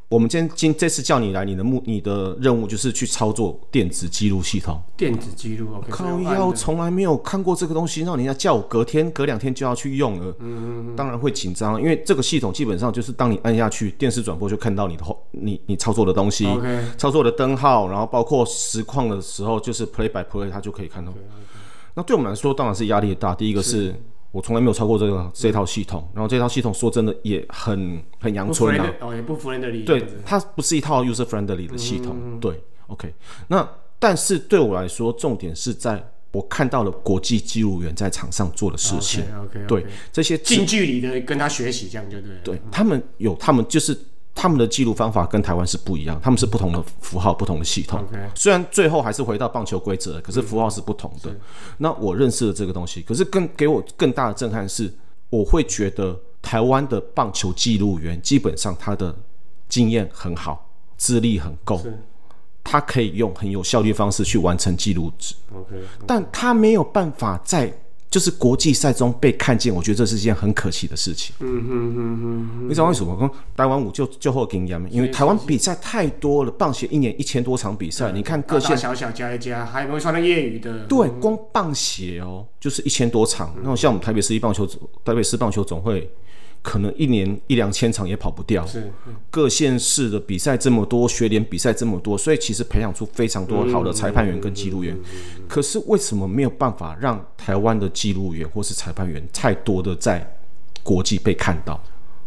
[0.08, 4.80] 我们今天今这次叫你来，你的目你的任务就是去操作电子记录系统。
[4.96, 10.36] 电子记录，OK，靠所以我按腰，的从来没有看过这个东西，让人家叫我隔天、隔两天就要去用了。
[10.40, 10.92] 嗯。
[10.94, 21.12] 嗯，当然会紧张，因为这个系统基本上就是当你按下去，电视转播就看到你的后你你操作的东西 OK 操作的灯号，然后包括实况的时候，就是 play by play，它就可以看到。
[21.96, 23.96] 那对我们来说当然是压力大，第一个是
[24.36, 32.18] 我从来没有超过这个这套系统，然后这套系统说真的也很很阳春啊哦，也不 friendly，对它不是一套 user friendly 的系统。
[32.22, 33.14] 嗯对，OK。
[33.48, 33.66] 那
[33.98, 39.24] 但是对我来说，重点是在我看到了国际记录员在场上做的事情。
[39.42, 42.42] OK，对这些近距离的跟他学习，这样就对了。
[42.44, 43.98] 对他们有他们就是
[44.36, 48.06] 他们的记录方法跟台湾是不一样，他们是不同的符号、不同的系统。
[48.36, 51.34] 虽然最后还是回到棒球规则，可是符号是不同的。
[51.78, 54.94] 那我认识了这个东西，可是更给我更大的震撼是，
[55.30, 59.16] 我会觉得台湾的棒球记录员基本上他的
[59.70, 61.82] 经验很好，资历很够，
[62.64, 67.74] 他可以用很有效率的方式去完成记录值，OK，但他没有办法在
[68.16, 71.36] 就是国际赛中被看见，我觉得这是件很可惜的事情。
[71.42, 73.14] 嗯哼哼哼哼，你知道为什么？
[73.20, 83.54] 讲台湾舞就就后经验，因为台湾比赛太多了，棒协一年一千多场比赛，你看各县大大小小加一加，还没算到业余的，对，光棒协哦，就是一千多场。
[83.62, 86.10] 那像我们台北市一棒球总台北市棒球总会，
[86.66, 88.66] 可能一年一两千场也跑不掉。
[88.66, 88.92] 是
[89.30, 94.98] 各县市的比赛这么多，学联比赛这么多，所以其实培养出非常多好的裁判员跟记录员。
[95.48, 100.36] 可是为什么没有办法让台湾的记录员或是裁判员太多的在
[100.82, 101.80] 国际被看到？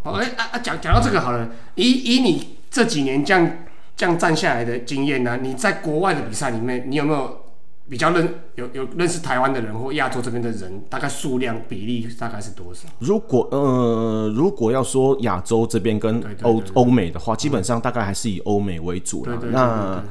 [0.05, 3.51] 哦，哎啊啊，讲讲到这个好了，以以你这几年这样
[3.97, 7.45] 这样站下来的经验呢、你在国外的比赛里面，你有没有
[7.89, 12.89] 比较认有有认识台湾的人或亚洲这边的人，大概数量比例大概是多少？
[12.99, 19.51] 如果呃，如果要说亚洲这边跟欧欧美的话，基本上大概还是以欧美为主了对对。
[19.51, 20.03] 对那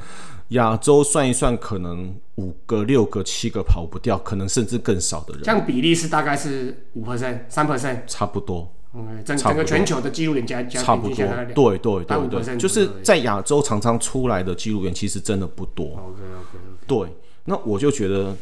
[0.49, 11.15] 亚洲算一算，可能五个、六个、七个跑不掉，可能甚至更少的人，这样比例是大概是五 percent、三？percent，差不多，嗯，整整个全球的记录员加加差不多。
[11.53, 15.85] 对对大概5%对对，就是在亚洲常常出来的记录员，其实真的不多。
[15.87, 17.09] OK OK 对，
[17.49, 18.35] 那我就觉得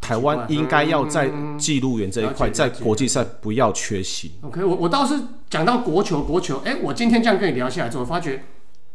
[0.00, 1.28] 台湾应该要在
[1.58, 4.30] 记录员这一块，在国际赛不要缺席。
[4.42, 8.44] OK，我我倒是讲到国球，国球，哎、我今天这样跟你聊下来之后，发觉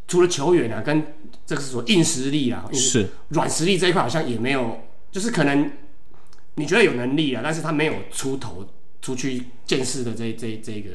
[0.08, 1.06] 除了球员啊，跟
[1.44, 5.70] 这个是说硬实力啊，是软实力这一块好像也没有，就是可能
[6.54, 8.66] 你觉得有能力啊，但是他没有出头
[9.02, 10.90] 出去见识的这这这个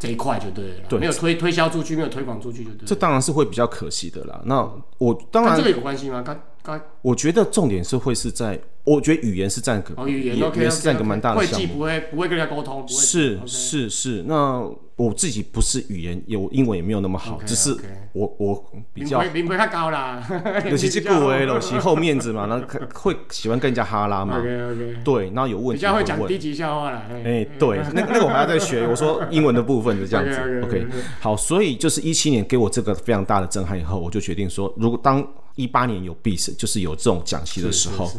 [0.00, 2.84] 这一块就对了啦，对没有推推销出去，没有推广出去就对了。
[2.86, 4.40] 这当然是会比较可惜的啦。
[4.46, 4.66] 那
[4.98, 6.22] 我当然跟这个有关系吗？
[6.24, 11.66] 刚刚我觉得重点是会是在，我觉得语言是占个哦，语言也 OK，也是占个蛮大的会项目。
[11.66, 14.66] 记不会不会跟人家沟通，不会是 OK 是是，那
[15.04, 17.82] 我自己不是语言有英文也没有那么好 OK，只是 OK
[18.12, 20.22] 我我比较名牌名会太高啦，
[20.68, 26.04] 尤其是顾威了，其后面子嘛，然后可 会喜欢跟人家哈拉嘛，OK OK，对，然后有问比较会。
[26.10, 27.04] 讲低级笑话啦。
[27.08, 28.84] 嘿哎、对，那个那个我还要再学。
[28.88, 30.32] 我说英文的部分是这样子。
[30.64, 30.86] OK，OK，OK，OK，
[31.20, 38.10] 好，所以就是一七年给我这个非常大的震撼以后，我就决定说，如果当一八年有 B 就是有这种讲习的时候，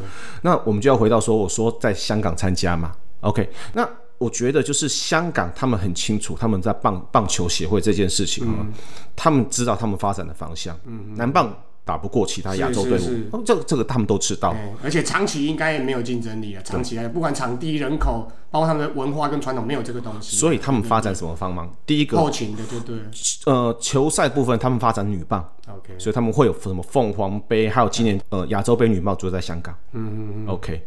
[0.44, 3.86] 那我们就要回到说，我说在香港参加嘛，OK，那
[4.22, 8.72] 我觉得就是香港他们很清楚他们在棒棒球协会这件事情啊、嗯
[9.16, 11.54] 他们知道他们发展的方向，嗯南棒
[11.84, 20.38] 打不过其他亚洲队伍是是是，哦这个这个他们都知道，哎而且长期应该也没有竞争力啊，长期来不管场地、人口，包括他们的文化跟传统，没有这个东西。
[20.38, 21.68] 所以他们发展什么方法？
[21.86, 23.04] 第一个，后勤的就对了。
[23.46, 25.48] 呃，球赛部分他们发展女棒。
[25.68, 29.76] OK，所以他们会有什么凤凰杯，还有今年呃亚洲杯女棒就在香港。
[29.92, 30.48] 嗯嗯嗯。
[30.48, 30.86] OK，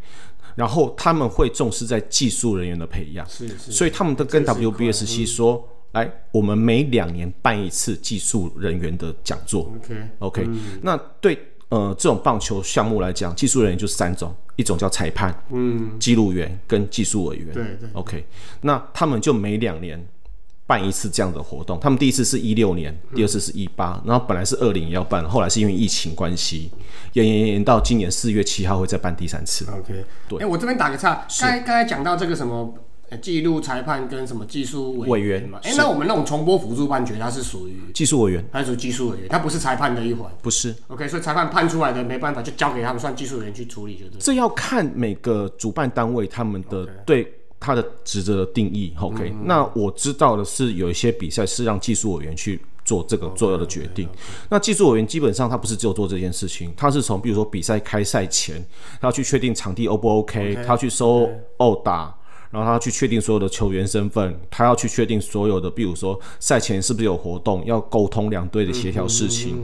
[0.55, 3.73] 然后他们会重视在技术人员的培养，是是。
[3.73, 9.73] 所以他们都跟 WBSC 说，来，我们每两年办一次技术人员的讲座。
[10.19, 10.49] OK，OK，、
[10.83, 11.39] 那对
[11.69, 17.53] 呃这种棒球项目来讲，技术人员就三种，一种叫裁判、嗯，记录员跟技术委员。
[17.53, 18.25] 对对 OK，
[18.61, 20.05] 那他们就每两年
[20.67, 21.79] 办一次这样的活动。
[21.79, 26.71] 他们第一次是一六年，第二次是一八、然后本来是二零也要办，后来是因为疫情关系，
[27.13, 29.67] 延延延到今年四月七号会再办第三次。
[29.71, 32.75] OK，对哎、我这边打个岔，刚才刚才讲到这个什么
[33.11, 40.33] 呃记录裁判跟什么技术委员嘛，哎、那我们那种重播辅助判决，它是属于技术委员它是属于技术委员，它不是裁判的一环。
[40.41, 44.19] 不是，OK，所以裁判判出来的没办法，就交给他们算技术委员去处理，就对。
[44.19, 47.41] 这要看每个主办单位他们的对。
[47.65, 54.07] 他的职责的定义，OK，、那我知道的是有一些比赛是让技术委员去做这个重要的决定。
[54.51, 58.63] 那技术委员基本上他不是只有做这件事情，他是从比如说比赛开赛前，
[59.01, 62.15] 他要去确定场地 O 不 OK，, 他要去收殴打。
[62.55, 69.57] 然后他要去确定所有的球员身份，他要去确定所有的，比如说赛前是不是有活动，要沟通两队的协调事情。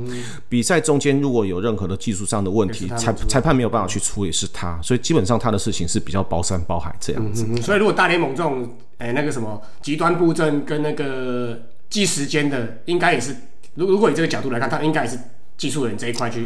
[0.48, 7.46] 比赛中间如果有任何的技术上的问题，裁裁判没有办法去处理，是他，所以基本上他的事情是比较包山包海这样子。
[7.48, 11.56] 嗯，所以如果大联盟这种，哎、那个什么极端布阵跟那个
[11.88, 13.36] 计时间的，应该也是，
[13.76, 15.16] 如如果以这个角度来看，他应该也是
[15.56, 16.44] 技术人这一块去，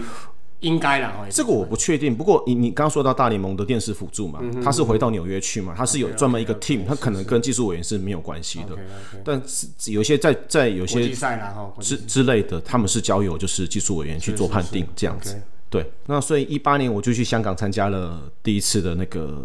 [0.61, 1.15] 应该啦。
[1.19, 8.77] 哦这个我不确定，不过你你刚刚说到大联盟的电视辅助嘛，他是回到纽约去嘛，他是有专门一个 team，他可能跟技术委员是没有关系的。
[9.25, 11.09] 但是有些在在有些
[11.81, 15.41] 之之类的，他们是交由就是技术委员去做判定这样子。
[15.71, 19.43] 对，那所以一八年我就去香港参加了第一次的那个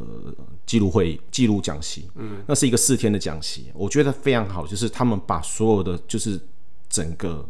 [0.67, 6.39] 记录会议、记录讲习，嗯，那是一个四天的讲席，我觉得非常好，就是他们把所有的就是
[6.87, 7.43] 整个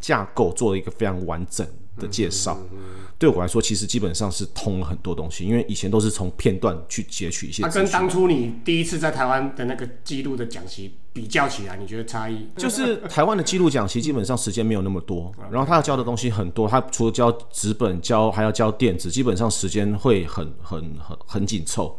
[0.00, 1.66] 架构做了一个非常完整
[1.98, 2.58] 的介绍。
[3.18, 7.86] 对我来说，其实基本上是通了很多东西，因为以前都是从片段去截取一些它、跟。
[7.90, 12.46] 当初你第一次在台湾的那个记录的讲习比较起来，你觉得差异？
[12.58, 21.98] 就是台湾的记录讲习基本上时间没有那么多， 然后他要教的东西很多，他除了教纸本教还要教电子，基本上时间会很很很很紧凑。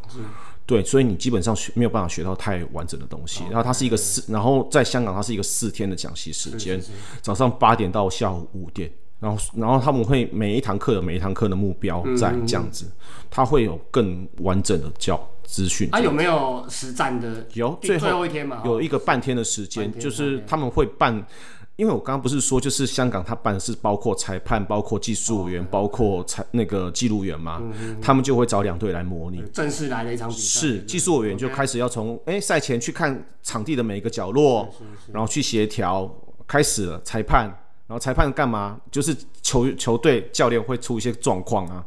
[0.68, 3.42] 对，所以你基本上学没有办法学到太完整的东西。
[3.46, 6.80] 然后它是一个四，然后在香港它是一个四天的讲习时间，
[7.24, 8.92] 早上八点到下午五点。
[9.20, 12.86] 然后，然后他们会每一堂课有每一堂课的目标在这样子，
[13.30, 15.90] 他会有更完整的教资讯。
[15.92, 17.46] 他，有没有实战的？
[17.54, 21.26] 有最后后一天嘛，有一个半天的时间，就是他们会办，
[21.78, 29.42] 因为我刚刚不是说，就是香港他办的是包括裁判、包括技术委员、包括裁那个记录员嘛，嗯他们就会找两队来模拟。
[29.52, 34.70] 正式来了一场比赛，是技术委员就开始要从哎赛前去看场地的每一个角落，
[35.12, 36.08] 然后去协调，
[36.46, 37.52] 开始了裁判，
[37.88, 38.80] 然后裁判干嘛？
[38.92, 41.86] 就是球球队教练会出一些状况啊，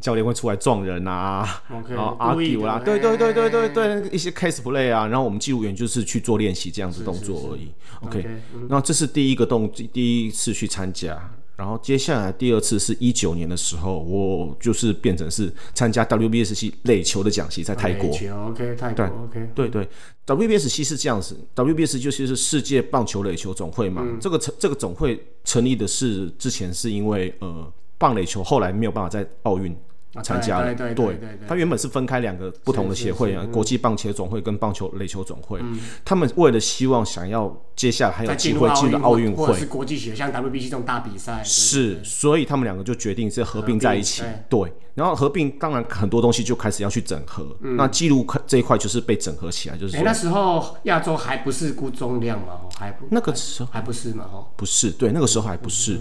[0.00, 7.72] 教练会出来撞人啊，OK，然后故意 argue 啦，啊对对对对对哎对，一些 case play 啊，然后我们记录员就是去做练习这样子动作而已。
[8.00, 8.28] OK，OK，
[8.68, 11.16] 那这是第一个动第一次去参加。
[11.58, 18.08] 然后接下来第二次是一九年的时候，我就是变成是参加 WBSC 垒球的讲习，在泰国。
[18.08, 19.88] 垒球 OK，泰国 OK，对对
[20.24, 24.02] ，WBSC 是这样子，WBS 就是世界棒球垒球总会嘛。
[24.04, 29.87] 嗯这个成这个总会成立的是之前是因为呃棒垒球后来没有办法在奥运啊
[30.22, 35.60] 参加了，对对对对对对它原本是分开两个不同的协会啊，国际棒球总会跟棒球垒球总会。
[36.04, 44.22] 他们为了希望想要接下来还有机会进入奥运会是，国际学，像 WBC 这种大比赛，是，所以他们两个就决定是合并在一起。
[44.48, 47.46] 对，然后合并当然很多东西就开始要去整合。
[47.60, 47.76] 嗯。
[47.76, 56.00] 那记录这一块就是被整合起来，就是哎、那时候亚洲还不是估重量嘛，吼还不那个时候还不是嘛，吼，不是，对，那个时候还不是。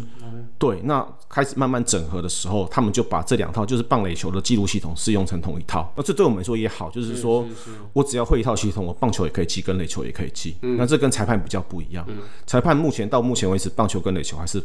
[0.60, 5.92] 对，那开始慢慢整合的时候，他们就把这两套就是棒垒球的记录系统适用成同一套。
[5.96, 7.46] 那这对我们来说也好，就是说
[7.94, 10.56] 我只要会一套系统，我棒球也可以记，跟垒球也可以记。
[10.62, 12.06] 那这跟裁判比较不一样。
[12.46, 14.62] 裁判目前到目前为止，棒球跟垒球还是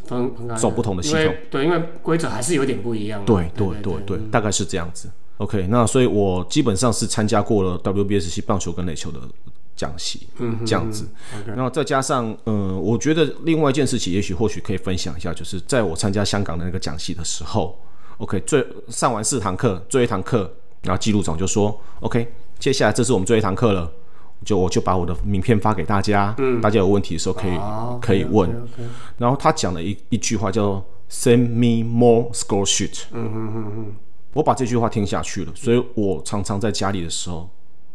[0.59, 1.35] 走不同的系统。
[1.51, 3.27] 对，因为规则还是有点不一样嘛。
[3.27, 5.11] 对对对对对，大概是这样子。
[5.39, 9.19] OK，那所以我基本上是参加过了 WBSC 棒球跟垒球的
[9.75, 11.09] 讲习，嗯，这样子。
[11.47, 17.77] 然后再加上，嗯，我觉得另外一件事情，也许或许可以分享一下，就是在我参加香港的那个讲习的时候
[18.23, 20.51] ，OK，最上完四堂课，最后一堂课，
[20.83, 22.27] 然后记录长就说，OK，
[22.59, 23.91] 接下来这是我们最后一堂课了。
[24.45, 28.51] 就我就把我的名片发给大家，嗯，大家有问题的时候可以、哦可以问。
[29.17, 33.05] 然后他讲了一一句话叫 “Send me more score sheet”。
[33.13, 33.93] 嗯嗯嗯嗯，
[34.33, 37.49] 我把这句话听下去了，所以我常常在家里的时候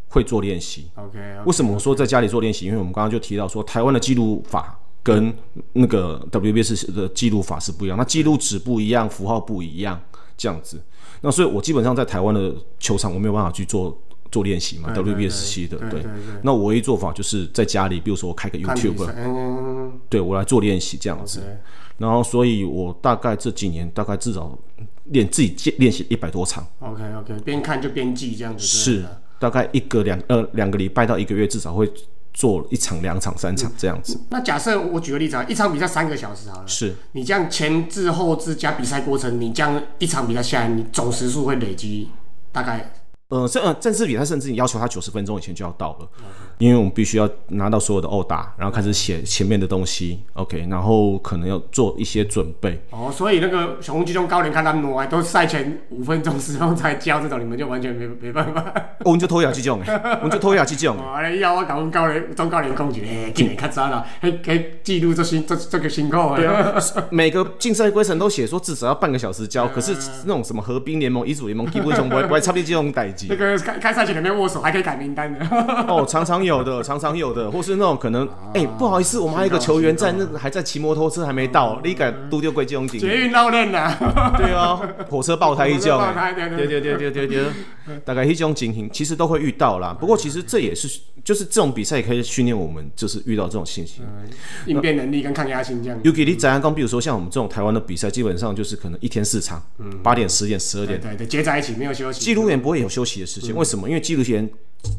[0.07, 0.89] 会做练习。
[0.95, 2.65] OK，为什么我说在家里做练习？
[2.65, 5.33] 因为我们刚刚就提到说，台湾的记录法跟
[5.73, 10.01] 那个 WBS 的记录法是不一样，那记录纸不一样，符号不一样，
[10.37, 10.79] 这样子。
[11.21, 13.97] 那所以我基本上在台湾的球场，我没有办法去做
[14.31, 16.05] 做练习嘛，WBSC 的对。
[16.43, 21.41] 那我唯一做法就是在家里，比如说我开个 YouTube，对我来做练习这样子。
[21.97, 24.55] 然后，所以我大概这几年大概至少
[25.05, 28.63] 练自己练练习一百多场，OK OK，边看就边记这样子。
[28.63, 31.91] 是了大概一个两呃两个礼拜到一个月，至少会
[32.37, 34.15] 做一场、两场、三场这样子。
[34.29, 36.95] 那假设我举个例子啊，一场比赛三个小时好了，是。
[37.13, 42.11] 你这样前置后置加比赛过程，你这样一场比赛下来，你总时数会累积
[42.51, 42.91] 大概
[43.29, 46.07] 呃，这呃正式比赛甚至你要求他九十分钟以前就要到了，
[46.59, 52.81] 因为我们必须要拿到所有的殴打，然后开始写前面的东西，OK，然后可能要做一些准备。
[52.89, 58.61] 哦，所以那个小红鸡中高龄看他们挪都赛前五分钟十分钟才教这种，你们就完全没没办法。
[58.61, 60.95] 哦我们就偷雅这种诶，我们就偷雅这种。
[60.97, 66.37] 哦，你要我搞阮高连中高连讲一个，嘿，今年较早啦，迄迄记录这辛这这个辛苦的。
[66.37, 66.73] 对啊，
[67.11, 75.45] 每个竞赛规程都写说至少要半个小时教，可是那种什么河滨联盟、乙组联盟基本上不会不会差别这种代那个开开赛前肯定握手还可以改名单的。
[75.87, 82.99] 哦，常常有的， 常常有的，或是那种可能，哎、不好意思，我们还有一个球员在那还在骑摩托车还没到，你敢丢丢贵这种井？
[82.99, 83.95] 捷运闹人呐，
[84.37, 85.97] 对啊，火车爆胎 一叫，
[86.55, 86.97] 对对对。
[86.97, 87.45] 对对对，
[88.03, 89.95] 大概一种景形其实都会遇到啦。
[89.97, 94.01] 不过其实这也是就是这种比赛也可以训练我们，就是遇到这种信息、
[94.65, 95.97] 应变能力跟抗压性这样。
[96.03, 99.61] 尤其你翟安刚，比如说像我们这种台湾的比赛，基本上就是可能一天四场，
[100.03, 103.06] 八、点、十点、十二点，对对,接在一起没有休息，记录员不会有休息。
[103.21, 103.87] 的时间，为什么？
[103.87, 104.49] 因为记录员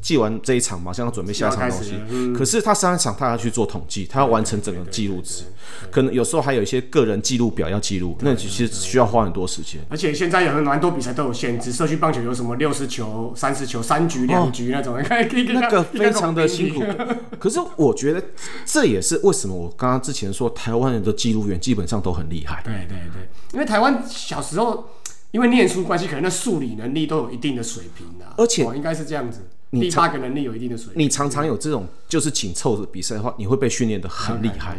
[0.03, 1.95] 记完这一场，马上要准备下一场东西。
[2.37, 5.45] 可是他上一场他要去做统计，他要完成整个记录值，
[5.91, 9.81] 可能有时候还有一些个人记录表要记录，那其实需要花很多时间。
[9.89, 16.83] 而且现在有蛮多比赛都有限制，社区棒球有什么六十球、三十球、三局、两局那种， 那个非常的辛苦。
[17.39, 18.23] 可是我觉得
[18.67, 22.61] 这也是为什么我刚刚之前说台湾人的记录员基本上都很厉害。
[22.65, 24.85] 对对对，因为台湾小时候
[25.31, 34.79] 因为念书关系，可能那数理能力都有一定的水平啊，而且哦应该是这样子，你第八个能力有一定的水平，你常常有这种就是紧凑的比赛的话，你会被训练的很厉害。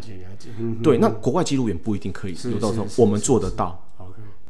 [0.82, 3.80] 对，那国外记录员不一定可以是有到这种是，是我们做得到。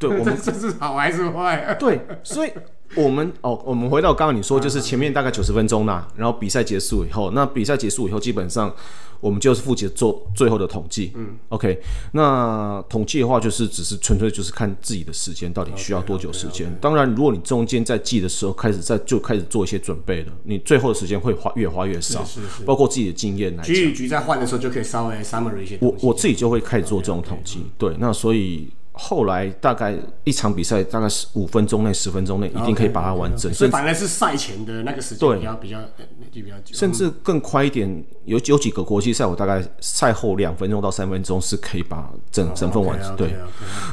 [0.00, 1.72] 对我们这 这是好还是坏？
[1.78, 2.50] 对，所以
[2.96, 8.74] 我们哦，我们回到刚刚你说，就是前面大概九十分钟啦，然后比赛结束以后，那比赛结束以后，基本上
[9.20, 11.12] 我们就是负责做最后的统计。
[11.14, 11.78] 嗯，OK，
[12.12, 16.74] 那统计的话，就是只是纯粹就是看自己的时间到底需要多久时间。
[16.80, 23.66] 当然，如果你中间在记的时候开始在就开始做一些准备了，你最后的时间会花越花越少，是是包括自己的经验来讲。
[23.66, 25.78] 局与局在换的时候就可以稍微 summary 一些。
[25.82, 28.68] 我我自己就会开始做这种统计，对，那所以
[29.02, 36.74] 后来大概一场比赛大概是五分钟内、十分钟内一定可以把它完整，甚所以反而是赛前的那个时间对比较比较呃就比较久。
[36.74, 38.04] 甚至更快一点。
[38.26, 43.16] 有有几个国际赛，我大概赛后两分钟到三分钟是可以把整整份完成。
[43.16, 43.34] 对，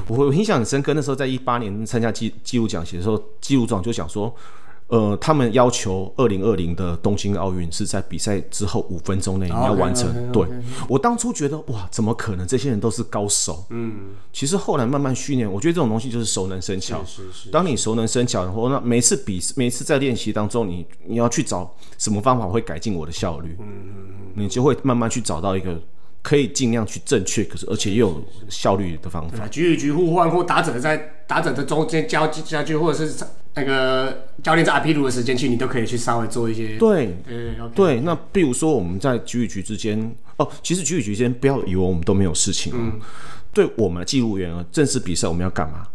[0.08, 4.36] 我我印象很深刻，那时候在一八年参加记记录奖写的时候，记录长就讲说。
[4.88, 10.32] 呃，他们要求二零二零的东京奥运是在比赛之后五分钟内你要完成。
[10.32, 10.48] 对
[10.88, 12.48] 我当初觉得哇，怎么可能？
[12.48, 13.66] 这些人都是高手。
[13.70, 17.04] 嗯，其实后来慢慢训练，我觉得这种东西就是熟能生巧。
[17.04, 25.78] 是是当你熟能生巧，然后那每次比每次在练习当中，你你要去找什么方法会改进我的效率，嗯嗯嗯，你就会慢慢去找到一个
[26.22, 29.44] 可以尽量去正确，可是而且又有效率的方法。
[29.44, 36.78] 啊，局与局互换或打者在打者的中间交交接，或者是那个教练在阿皮鲁的时间去，你都可以去稍微做一些。
[36.78, 43.00] 对对对，那比如说我们在局与局之间，哦，其实局与局之间不要以为我们都没有事情嗯。
[43.54, 45.88] 对我们记录员啊，正式比赛我们要干嘛？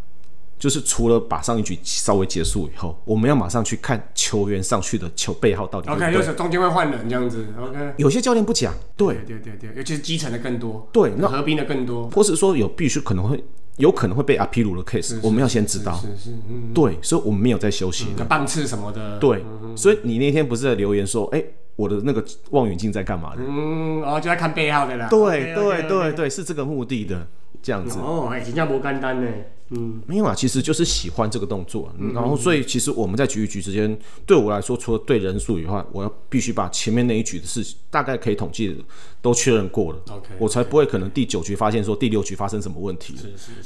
[0.63, 6.15] 就是除了把上一局稍微结束以后，我们要马上去看球员上去的球背号到底 OK，对。
[6.15, 7.45] 就是中间会换人这样子。
[7.61, 12.09] OK，有些教练不讲，对，对对对对，尤其是基层的更多，对那合并的更多。
[12.11, 13.43] 或是说有必须可能会
[13.79, 15.97] 有可能会被阿皮鲁的 case，我们要先知道。
[15.97, 18.23] 是是，嗯，对，所以我们没有在休息个。
[18.25, 19.19] 棒次什么的。
[19.19, 19.45] 对，
[19.75, 21.43] 所以你那天不是在留言说，哎、
[21.75, 23.43] 我的那个望远镜在干嘛的？
[23.45, 25.09] 嗯，然后就在看背号的啦。
[25.09, 27.27] 对对对对，是这个目的的，
[27.63, 27.99] 这样子。
[27.99, 29.31] 哦，哎，真正不简单呢。
[29.75, 38.75] 嗯，没有啊，其实就是喜欢这个动作，然后所以其实我们在局与局之间，对我来说，除了对人数以外，我要必须把前面那一局的事情大概可以统计的
[39.23, 43.17] 都确认过了 OK，我才不会可能第九局发现说第六局发生什么问题，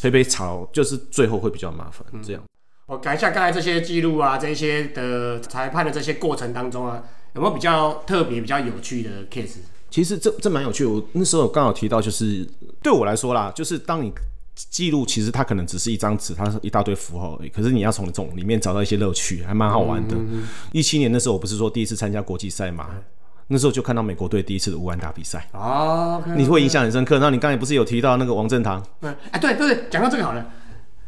[0.00, 2.40] 会被吵，就是最后会比较麻烦，这样。
[2.86, 7.02] 我改一下刚才这些记录啊，这些的裁判的这些过程当中啊，
[7.34, 9.56] 有没有比较特别、比较有趣的 case？
[9.96, 12.46] 其实这这蛮有趣的，我那时候有刚好提到，就是
[12.82, 14.12] 对我来说啦，就是当你
[14.54, 20.14] 记录，其实它可能只是一张纸，它是一大堆符号而已，可是你要从这种里面找到一些乐趣，还蛮好玩的。
[20.70, 22.90] 一七年那时候，我不是说第一次参加国际赛嘛，
[23.46, 27.18] 那时候就看到美国队第一次的乌安打比赛，哦你会印象很深刻。
[27.18, 28.86] 那你刚才不是有提到那个王振堂？
[29.00, 30.46] 对，哎，对对对，讲到这个好了。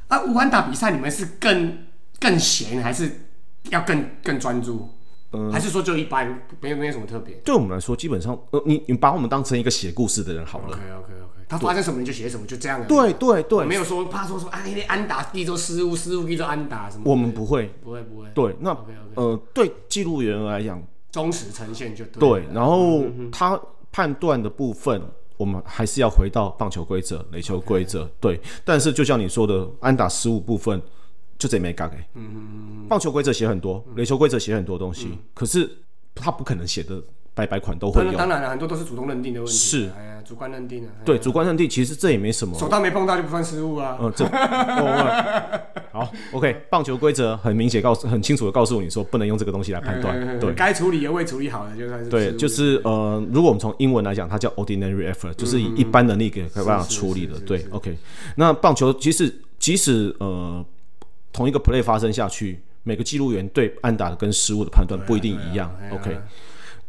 [0.07, 1.77] 啊，武安打比赛你们是更
[2.19, 3.27] 更闲，还是
[3.69, 4.89] 要更更专注？
[5.33, 10.69] 嗯还是说就一般，没有没有什么特别对我们来说，基本上，呃，你你把我们当成一个写故事的人好了。
[10.69, 12.83] ？OK OK OK，他发生什么你就写什么，就这样。
[12.87, 17.03] 对对对，没有说怕说说啊，那安打第一周失误，失误第一周安打什么。
[17.05, 17.71] 我们不会。
[17.85, 22.41] 不会不会，对，那 OK OK，呃，对记录员来讲，忠实呈现就对。
[22.41, 23.61] 对，然后他
[23.93, 25.03] 判断的部分，
[25.37, 28.11] 我们还是要回到棒球规则、垒球规则。
[28.19, 30.81] 对，但是就像你说的，安打失误部分
[31.39, 32.09] 就这没改哎。
[32.15, 35.71] 嗯嗯棒球规则写很多，垒球规则写很多东西，可是
[36.15, 37.03] 他不可能写的
[37.35, 38.13] 白白款都会有。
[38.13, 39.55] 当然了，很多都是主动认定的问题。
[39.55, 40.89] 是哎呀，主观认定的。
[40.89, 42.59] 哎对，主观认定其实这也没什么。
[42.59, 43.99] 手到没碰到就不算失误啊。
[44.01, 45.61] 嗯，这哦
[45.93, 50.39] 好，OK，棒球规则很明显告诉、很清楚的告诉你说，不能用这个东西来判断。
[50.41, 57.39] 对，该处理也未处理好的就算是失对，就是呃，如果我们从英文来讲，它叫 ordinary effort，就是以一般能力给没办法处理的。
[57.41, 57.97] 对，OK。
[58.37, 60.65] 那棒球即使即使呃
[61.33, 65.75] 同一个 play 发生下去，每个记录员对安打的跟失误的判断不一定一样。
[65.93, 66.19] OK。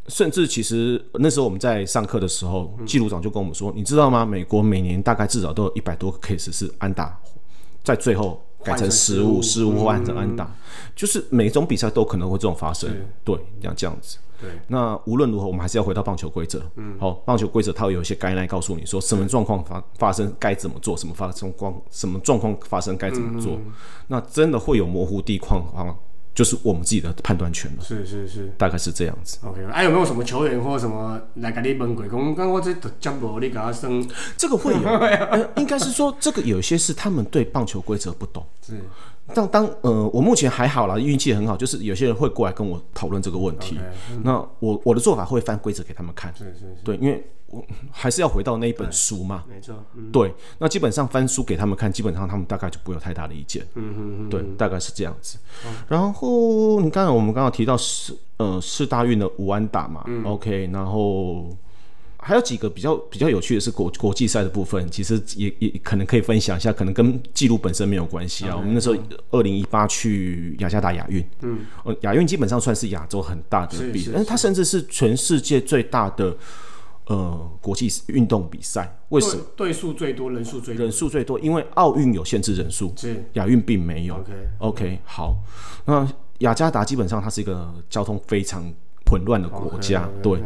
[0.08, 4.26] 甚至其实那时候我们在上课的时候，记录长就跟我们说，你知道吗？
[4.26, 7.16] 美国每年大概至少都有一百多个 case 是安打，
[7.84, 10.52] 在最后改成失误，失误或换成安打，
[10.96, 12.90] 就是每种比赛都可能会这种发生。
[13.24, 14.18] 对，这样这样子。
[14.42, 16.62] 对，那无论如何，我们还是要回到棒球规则。
[16.76, 23.58] 嗯，好，棒球规则它会有一些概念告诉你说，什么状况发发生该怎么做，什么发生状什么状况发生该怎么做。
[24.08, 25.96] 那真的会有模糊地况啊，
[26.40, 29.40] 就是我们自己的判断权了，是是是大概是这样子。
[29.44, 29.62] ，OK。
[29.74, 32.08] 哎、有没有什么球员或什么来给你问过？
[32.08, 38.42] 讲，讲我这节目你给他升，这个会有， 呃，应该是说这个有些是他们对棒球规则不懂。
[38.66, 38.80] 是
[39.34, 43.78] 当当呃，我目前还好啦，运气很好，就是有些人会过来跟我讨论这个问题。
[44.24, 47.22] 那我我的做法会翻规则给他们看，是是是，对，因为
[47.52, 49.44] 我还是要回到那一本书嘛。
[49.50, 53.66] 没错，嗯对，那基本上翻书给他们看，基本上他们大概就不会有太大的意见。
[53.76, 55.38] 嗯嗯嗯，对，大概是这样子。
[55.88, 61.50] 然后你刚才我们刚刚提到四呃四大运的武安打嘛、o k 然后
[62.22, 68.56] 还有几个比较比较有趣的是国国际赛的部分，其实也也可能可以分享一下，可能跟记录本身没有关系啊。
[68.56, 68.96] 我们那时候
[69.32, 76.36] 二零一八去雅加达亚运，嗯，呃，亚运基本上算是亚洲很大的比赛，但是它甚至是全世界最大的
[77.10, 78.98] 呃国际运动比赛。
[79.10, 79.44] 为什么？
[79.58, 84.16] 对对数最多，人数最多人数最多，因为奥运有限制人数，是亚运并没有。
[84.16, 85.36] OK OK，好，
[85.86, 86.08] 那
[86.38, 88.64] 雅加达基本上它是一个交通非常
[89.08, 90.40] 混乱的国家对，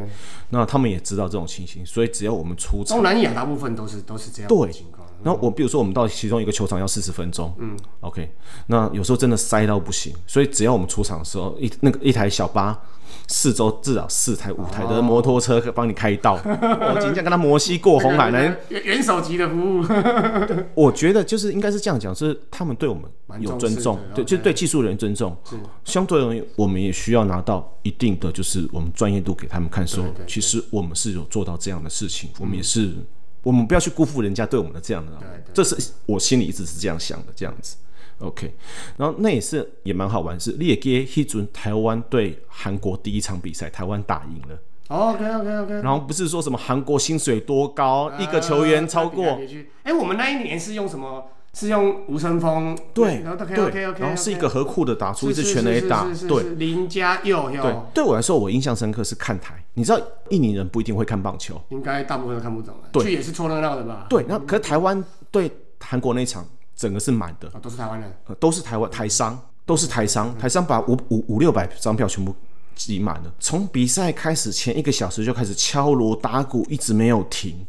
[0.50, 5.06] 那他们也知道这种情形，所以只要我们出场，东南亚大部分都是都是这样的对情况。
[5.22, 8.30] 然后我比如说我们到其中一个球场要四十分钟，嗯，OK，
[8.68, 12.82] 那有时候真的塞到不行，所以只要我们出场的时候，一那个一台小巴。
[13.28, 18.56] 四周至少四台、五台的摩托车帮你开道， 我今天跟他摩西过红海呢。
[18.70, 19.84] 元元首级的服务，
[20.76, 23.04] 我觉得就是应该是这样讲，是他们对我们
[23.40, 25.36] 有尊重，对就对技术人尊重。
[25.84, 32.94] 相对而言，我们也需要拿到一定的就是我们专业度给他们看，说其实我们是有做到这样的事情，我们也是，
[33.42, 35.12] 我们不要去辜负人家对我们的这样的
[35.54, 37.78] 这是我心里一直是这样想的，这样子。
[38.24, 38.54] OK，
[38.98, 44.58] 然后那也是也蛮好玩，是列给一准台湾对韩国第一场比赛，台湾打赢了。
[44.88, 49.40] OK OK OK，然后不是说什么韩国薪水多高，一个球员超过，
[49.84, 51.26] 哎，我们那一年是用什么？
[51.56, 60.02] 是用吴成峰，对然后 OK 对 OK OK，然后是一个何库的打出一支全垒打，对林家佑对哟，，对我来说我印象深刻是看台，你知道
[60.32, 64.08] 印尼人不一定会看棒球，应该大部分都看不懂了，对去也是凑热闹的吧？
[64.10, 66.44] 对，那可是台湾对韩国那一场
[66.76, 72.36] 整个是满的，哦，都是台湾人，呃都是台湾台商，都是台商，台商把五五五六百张票全部
[72.76, 77.66] 挤满了，从比赛开始前一个小时就开始敲锣打鼓，一直没有停。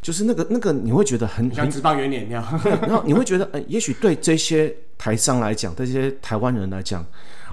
[0.00, 7.06] 就是那个那个，你会觉得很很像直棒元年那样， 然后你会觉得，呃，也许对这些台商来讲，对这些台湾人来讲，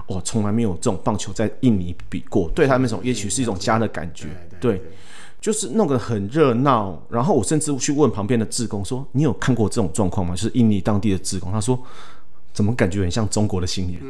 [0.08, 4.26] 哇，从来没有这种棒球在印尼比过，对他们来说，也许是一种家的感觉，
[4.58, 4.82] 对，
[5.40, 7.00] 就是弄得很热闹。
[7.08, 11.80] 然后我甚至去问旁边的志工说：“你有看过这种状况吗？”就是印尼当地的志工，他说
[12.52, 14.00] ：“怎么感觉很像中国的新年？”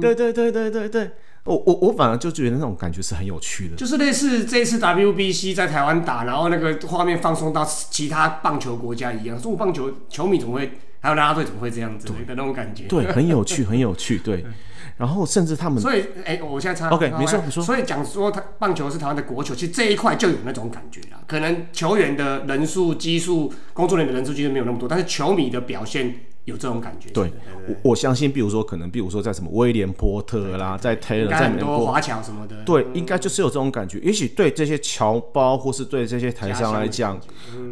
[0.00, 1.10] 对对对对对对，
[1.44, 3.76] 我我我反而就觉得那种感觉是很有趣的。
[3.76, 12.84] 就是类似这次 WBC 在台湾打，然后那个画面放送到其他棒球国家一样，中国棒球球迷怎么会，还有啦啦队怎么会这样子的那种感觉？
[12.84, 14.18] 对，很有趣，很有趣。
[14.18, 14.44] 对，
[14.96, 21.20] 然后甚至他们所以，哎、我现在插 OK，插你说你说所以讲说，他棒球是台湾的国球，其实这一块就有那种感觉啦。
[21.26, 26.14] 可能球员的人数、基数、工作人员的人数其实没有那么多，但是球迷的表现
[26.48, 27.10] 有这种感觉。
[27.10, 27.30] 对
[27.66, 32.56] 我我相信，比如说可能，比如说在什么威廉波特啦，在应 Taylor，在美国，多华侨什么的。
[32.64, 33.98] 对，应该就是有这种感觉。
[34.00, 37.20] 也许对这些侨胞或是对这些台商来讲，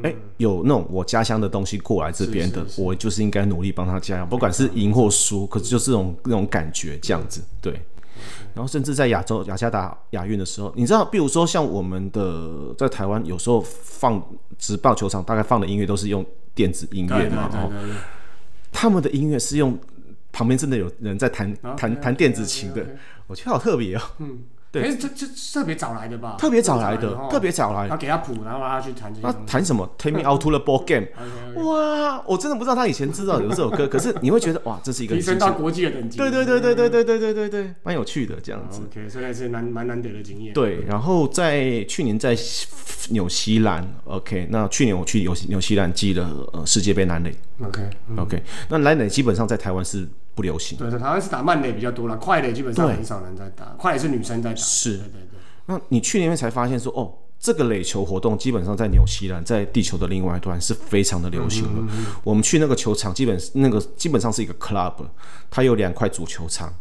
[0.03, 7.81] 哎、有那种我家乡的东西过来这边的，我就是应该努力帮他加油，不管是赢或输，可是就是这种那种感觉这样子，对。
[8.55, 14.22] 然后甚至在亚洲雅加达亚运的时候，你知道，比如说像我们的在台湾，有时候放
[14.57, 16.24] 直棒球场，大概放的音乐都是用
[16.55, 17.70] 电子音乐嘛，哦，
[18.77, 19.79] 他们的音乐是用
[20.31, 22.87] 旁边真的有人在弹啊弹弹电子琴的
[23.27, 24.03] 我觉得好特别哦，
[24.72, 26.36] 对可是这这特别早来的吧？
[26.38, 27.90] 特别早来的，哦特别早来然。
[27.90, 29.32] 后给他谱，然后让他去弹这些他。
[29.46, 29.88] 弹什么？
[29.96, 31.06] Take me out to the ball game。
[31.64, 36.18] 哇，我真的不知道他以前知道有这首歌，可是你会觉得哇，这是一个提升到国际的等级。
[36.18, 38.80] 对对对对对对对对对对，蛮有趣的这样子。
[38.90, 40.52] OK，所以是蛮蛮难得的经验。
[40.52, 42.36] 对，然后在去年在
[43.10, 50.06] 纽西兰，OK，那去年我去纽纽西兰记了呃世界杯男垒，OK，，OK，那男垒基本上在台湾是
[50.37, 54.57] 不流行，对对，台湾是打慢垒比较多了，快垒基本上很少人在打，快垒是女生在打。
[54.57, 55.41] 是对对对。
[55.64, 57.11] 那你去年才发现说，哦，
[57.41, 61.93] 这个垒球活动基本上在纽西兰，在地球的另外一端是非常的流行的。
[62.22, 64.95] 我们去那个球场，基本那个基本上是一个 club，
[65.51, 66.72] 它有两块主球场，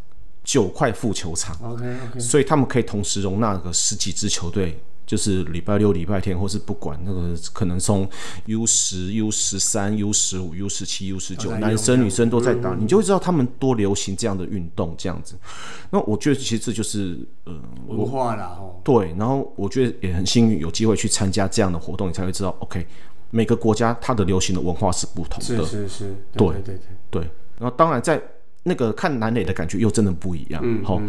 [0.43, 4.77] 九块副球场，OK OK，所以他们可以同时容纳个十几支球队。
[5.05, 8.07] 就是礼拜六、礼拜天，或是不管那个，可能从
[8.45, 15.35] U 十、U 十三、U 十五、U 十七、U 十九，男生女生都在打，你就会知道他们多流行这样的运动，这样子。
[15.91, 17.53] 那我觉得其实这就是呃，
[17.87, 18.81] 文化啦吼。
[18.83, 22.85] 对，然后我觉得也很幸运有机会去参加这样的活动，你才会知道，OK，
[23.29, 25.63] 每个国家它的流行的文化是不同的。
[25.63, 26.81] 是是是，对对对对。
[27.11, 27.21] 对，
[27.59, 28.21] 然后当然在
[28.67, 30.59] 那个看男垒的感觉又真的不一样。
[30.65, 30.99] 嗯好、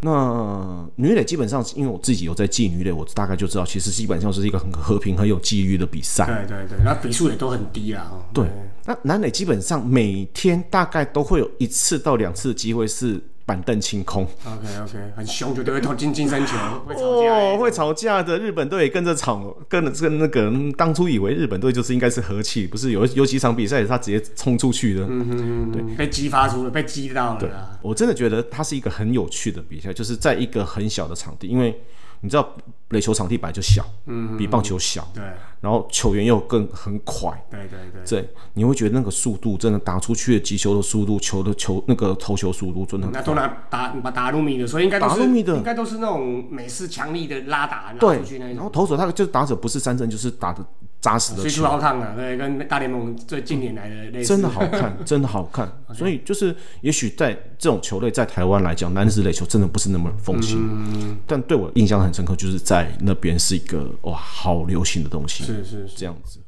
[0.00, 6.26] 那女垒基本上，因为我自己有在记女垒，我大概就知道，其实基本上是一个很和平、很有纪律的比赛。
[6.26, 8.18] 对对对，那比数也都很低啦哦。
[8.32, 8.44] 对，
[8.84, 14.22] 那男垒基本上每天大概都会有一次到两次的机会是板凳清空。
[14.44, 17.58] OK OK，很凶，就对，会投进金三球，会吵架。
[17.58, 25.02] 会吵架的日本队跟着吵，跟跟那个嗯当初以为日本队就是应该是和气，不是有有几场比赛他直接冲出去的。
[25.04, 27.50] 嗯嗯嗯，被激发出了，被激到了对。
[27.82, 31.78] 我真的觉得它是一个很有趣的比赛，就是在一个很小的场地，因为
[32.24, 32.48] 你知道
[32.88, 35.22] 垒球场地本来就小，嗯，比棒球小，对。
[35.60, 45.56] 然后球员又更很快，对对对，对，你会觉得那个速度真的打出去的击球的速度，球的球那个投球速度真的很那都拿打把打路米的，所以应该都是打路米的。
[45.56, 48.20] 应该都是那种美式强力的拉打对
[48.54, 48.70] 然后。
[48.70, 50.64] 投手他就是打者不是三振就是打的
[51.04, 54.28] 扎实的球，好看啊，对，跟大联盟最近年来的类似。
[54.28, 55.70] 真的好看， 真的好看。
[55.92, 60.58] 所以就是，也许在这种球类在台湾来讲，男子垒球真的不是那么风行。
[60.58, 65.94] 嗯但对我印象很深刻，就是在那边是一个哇，好流行的东西，是是是。
[65.94, 66.40] 这样子。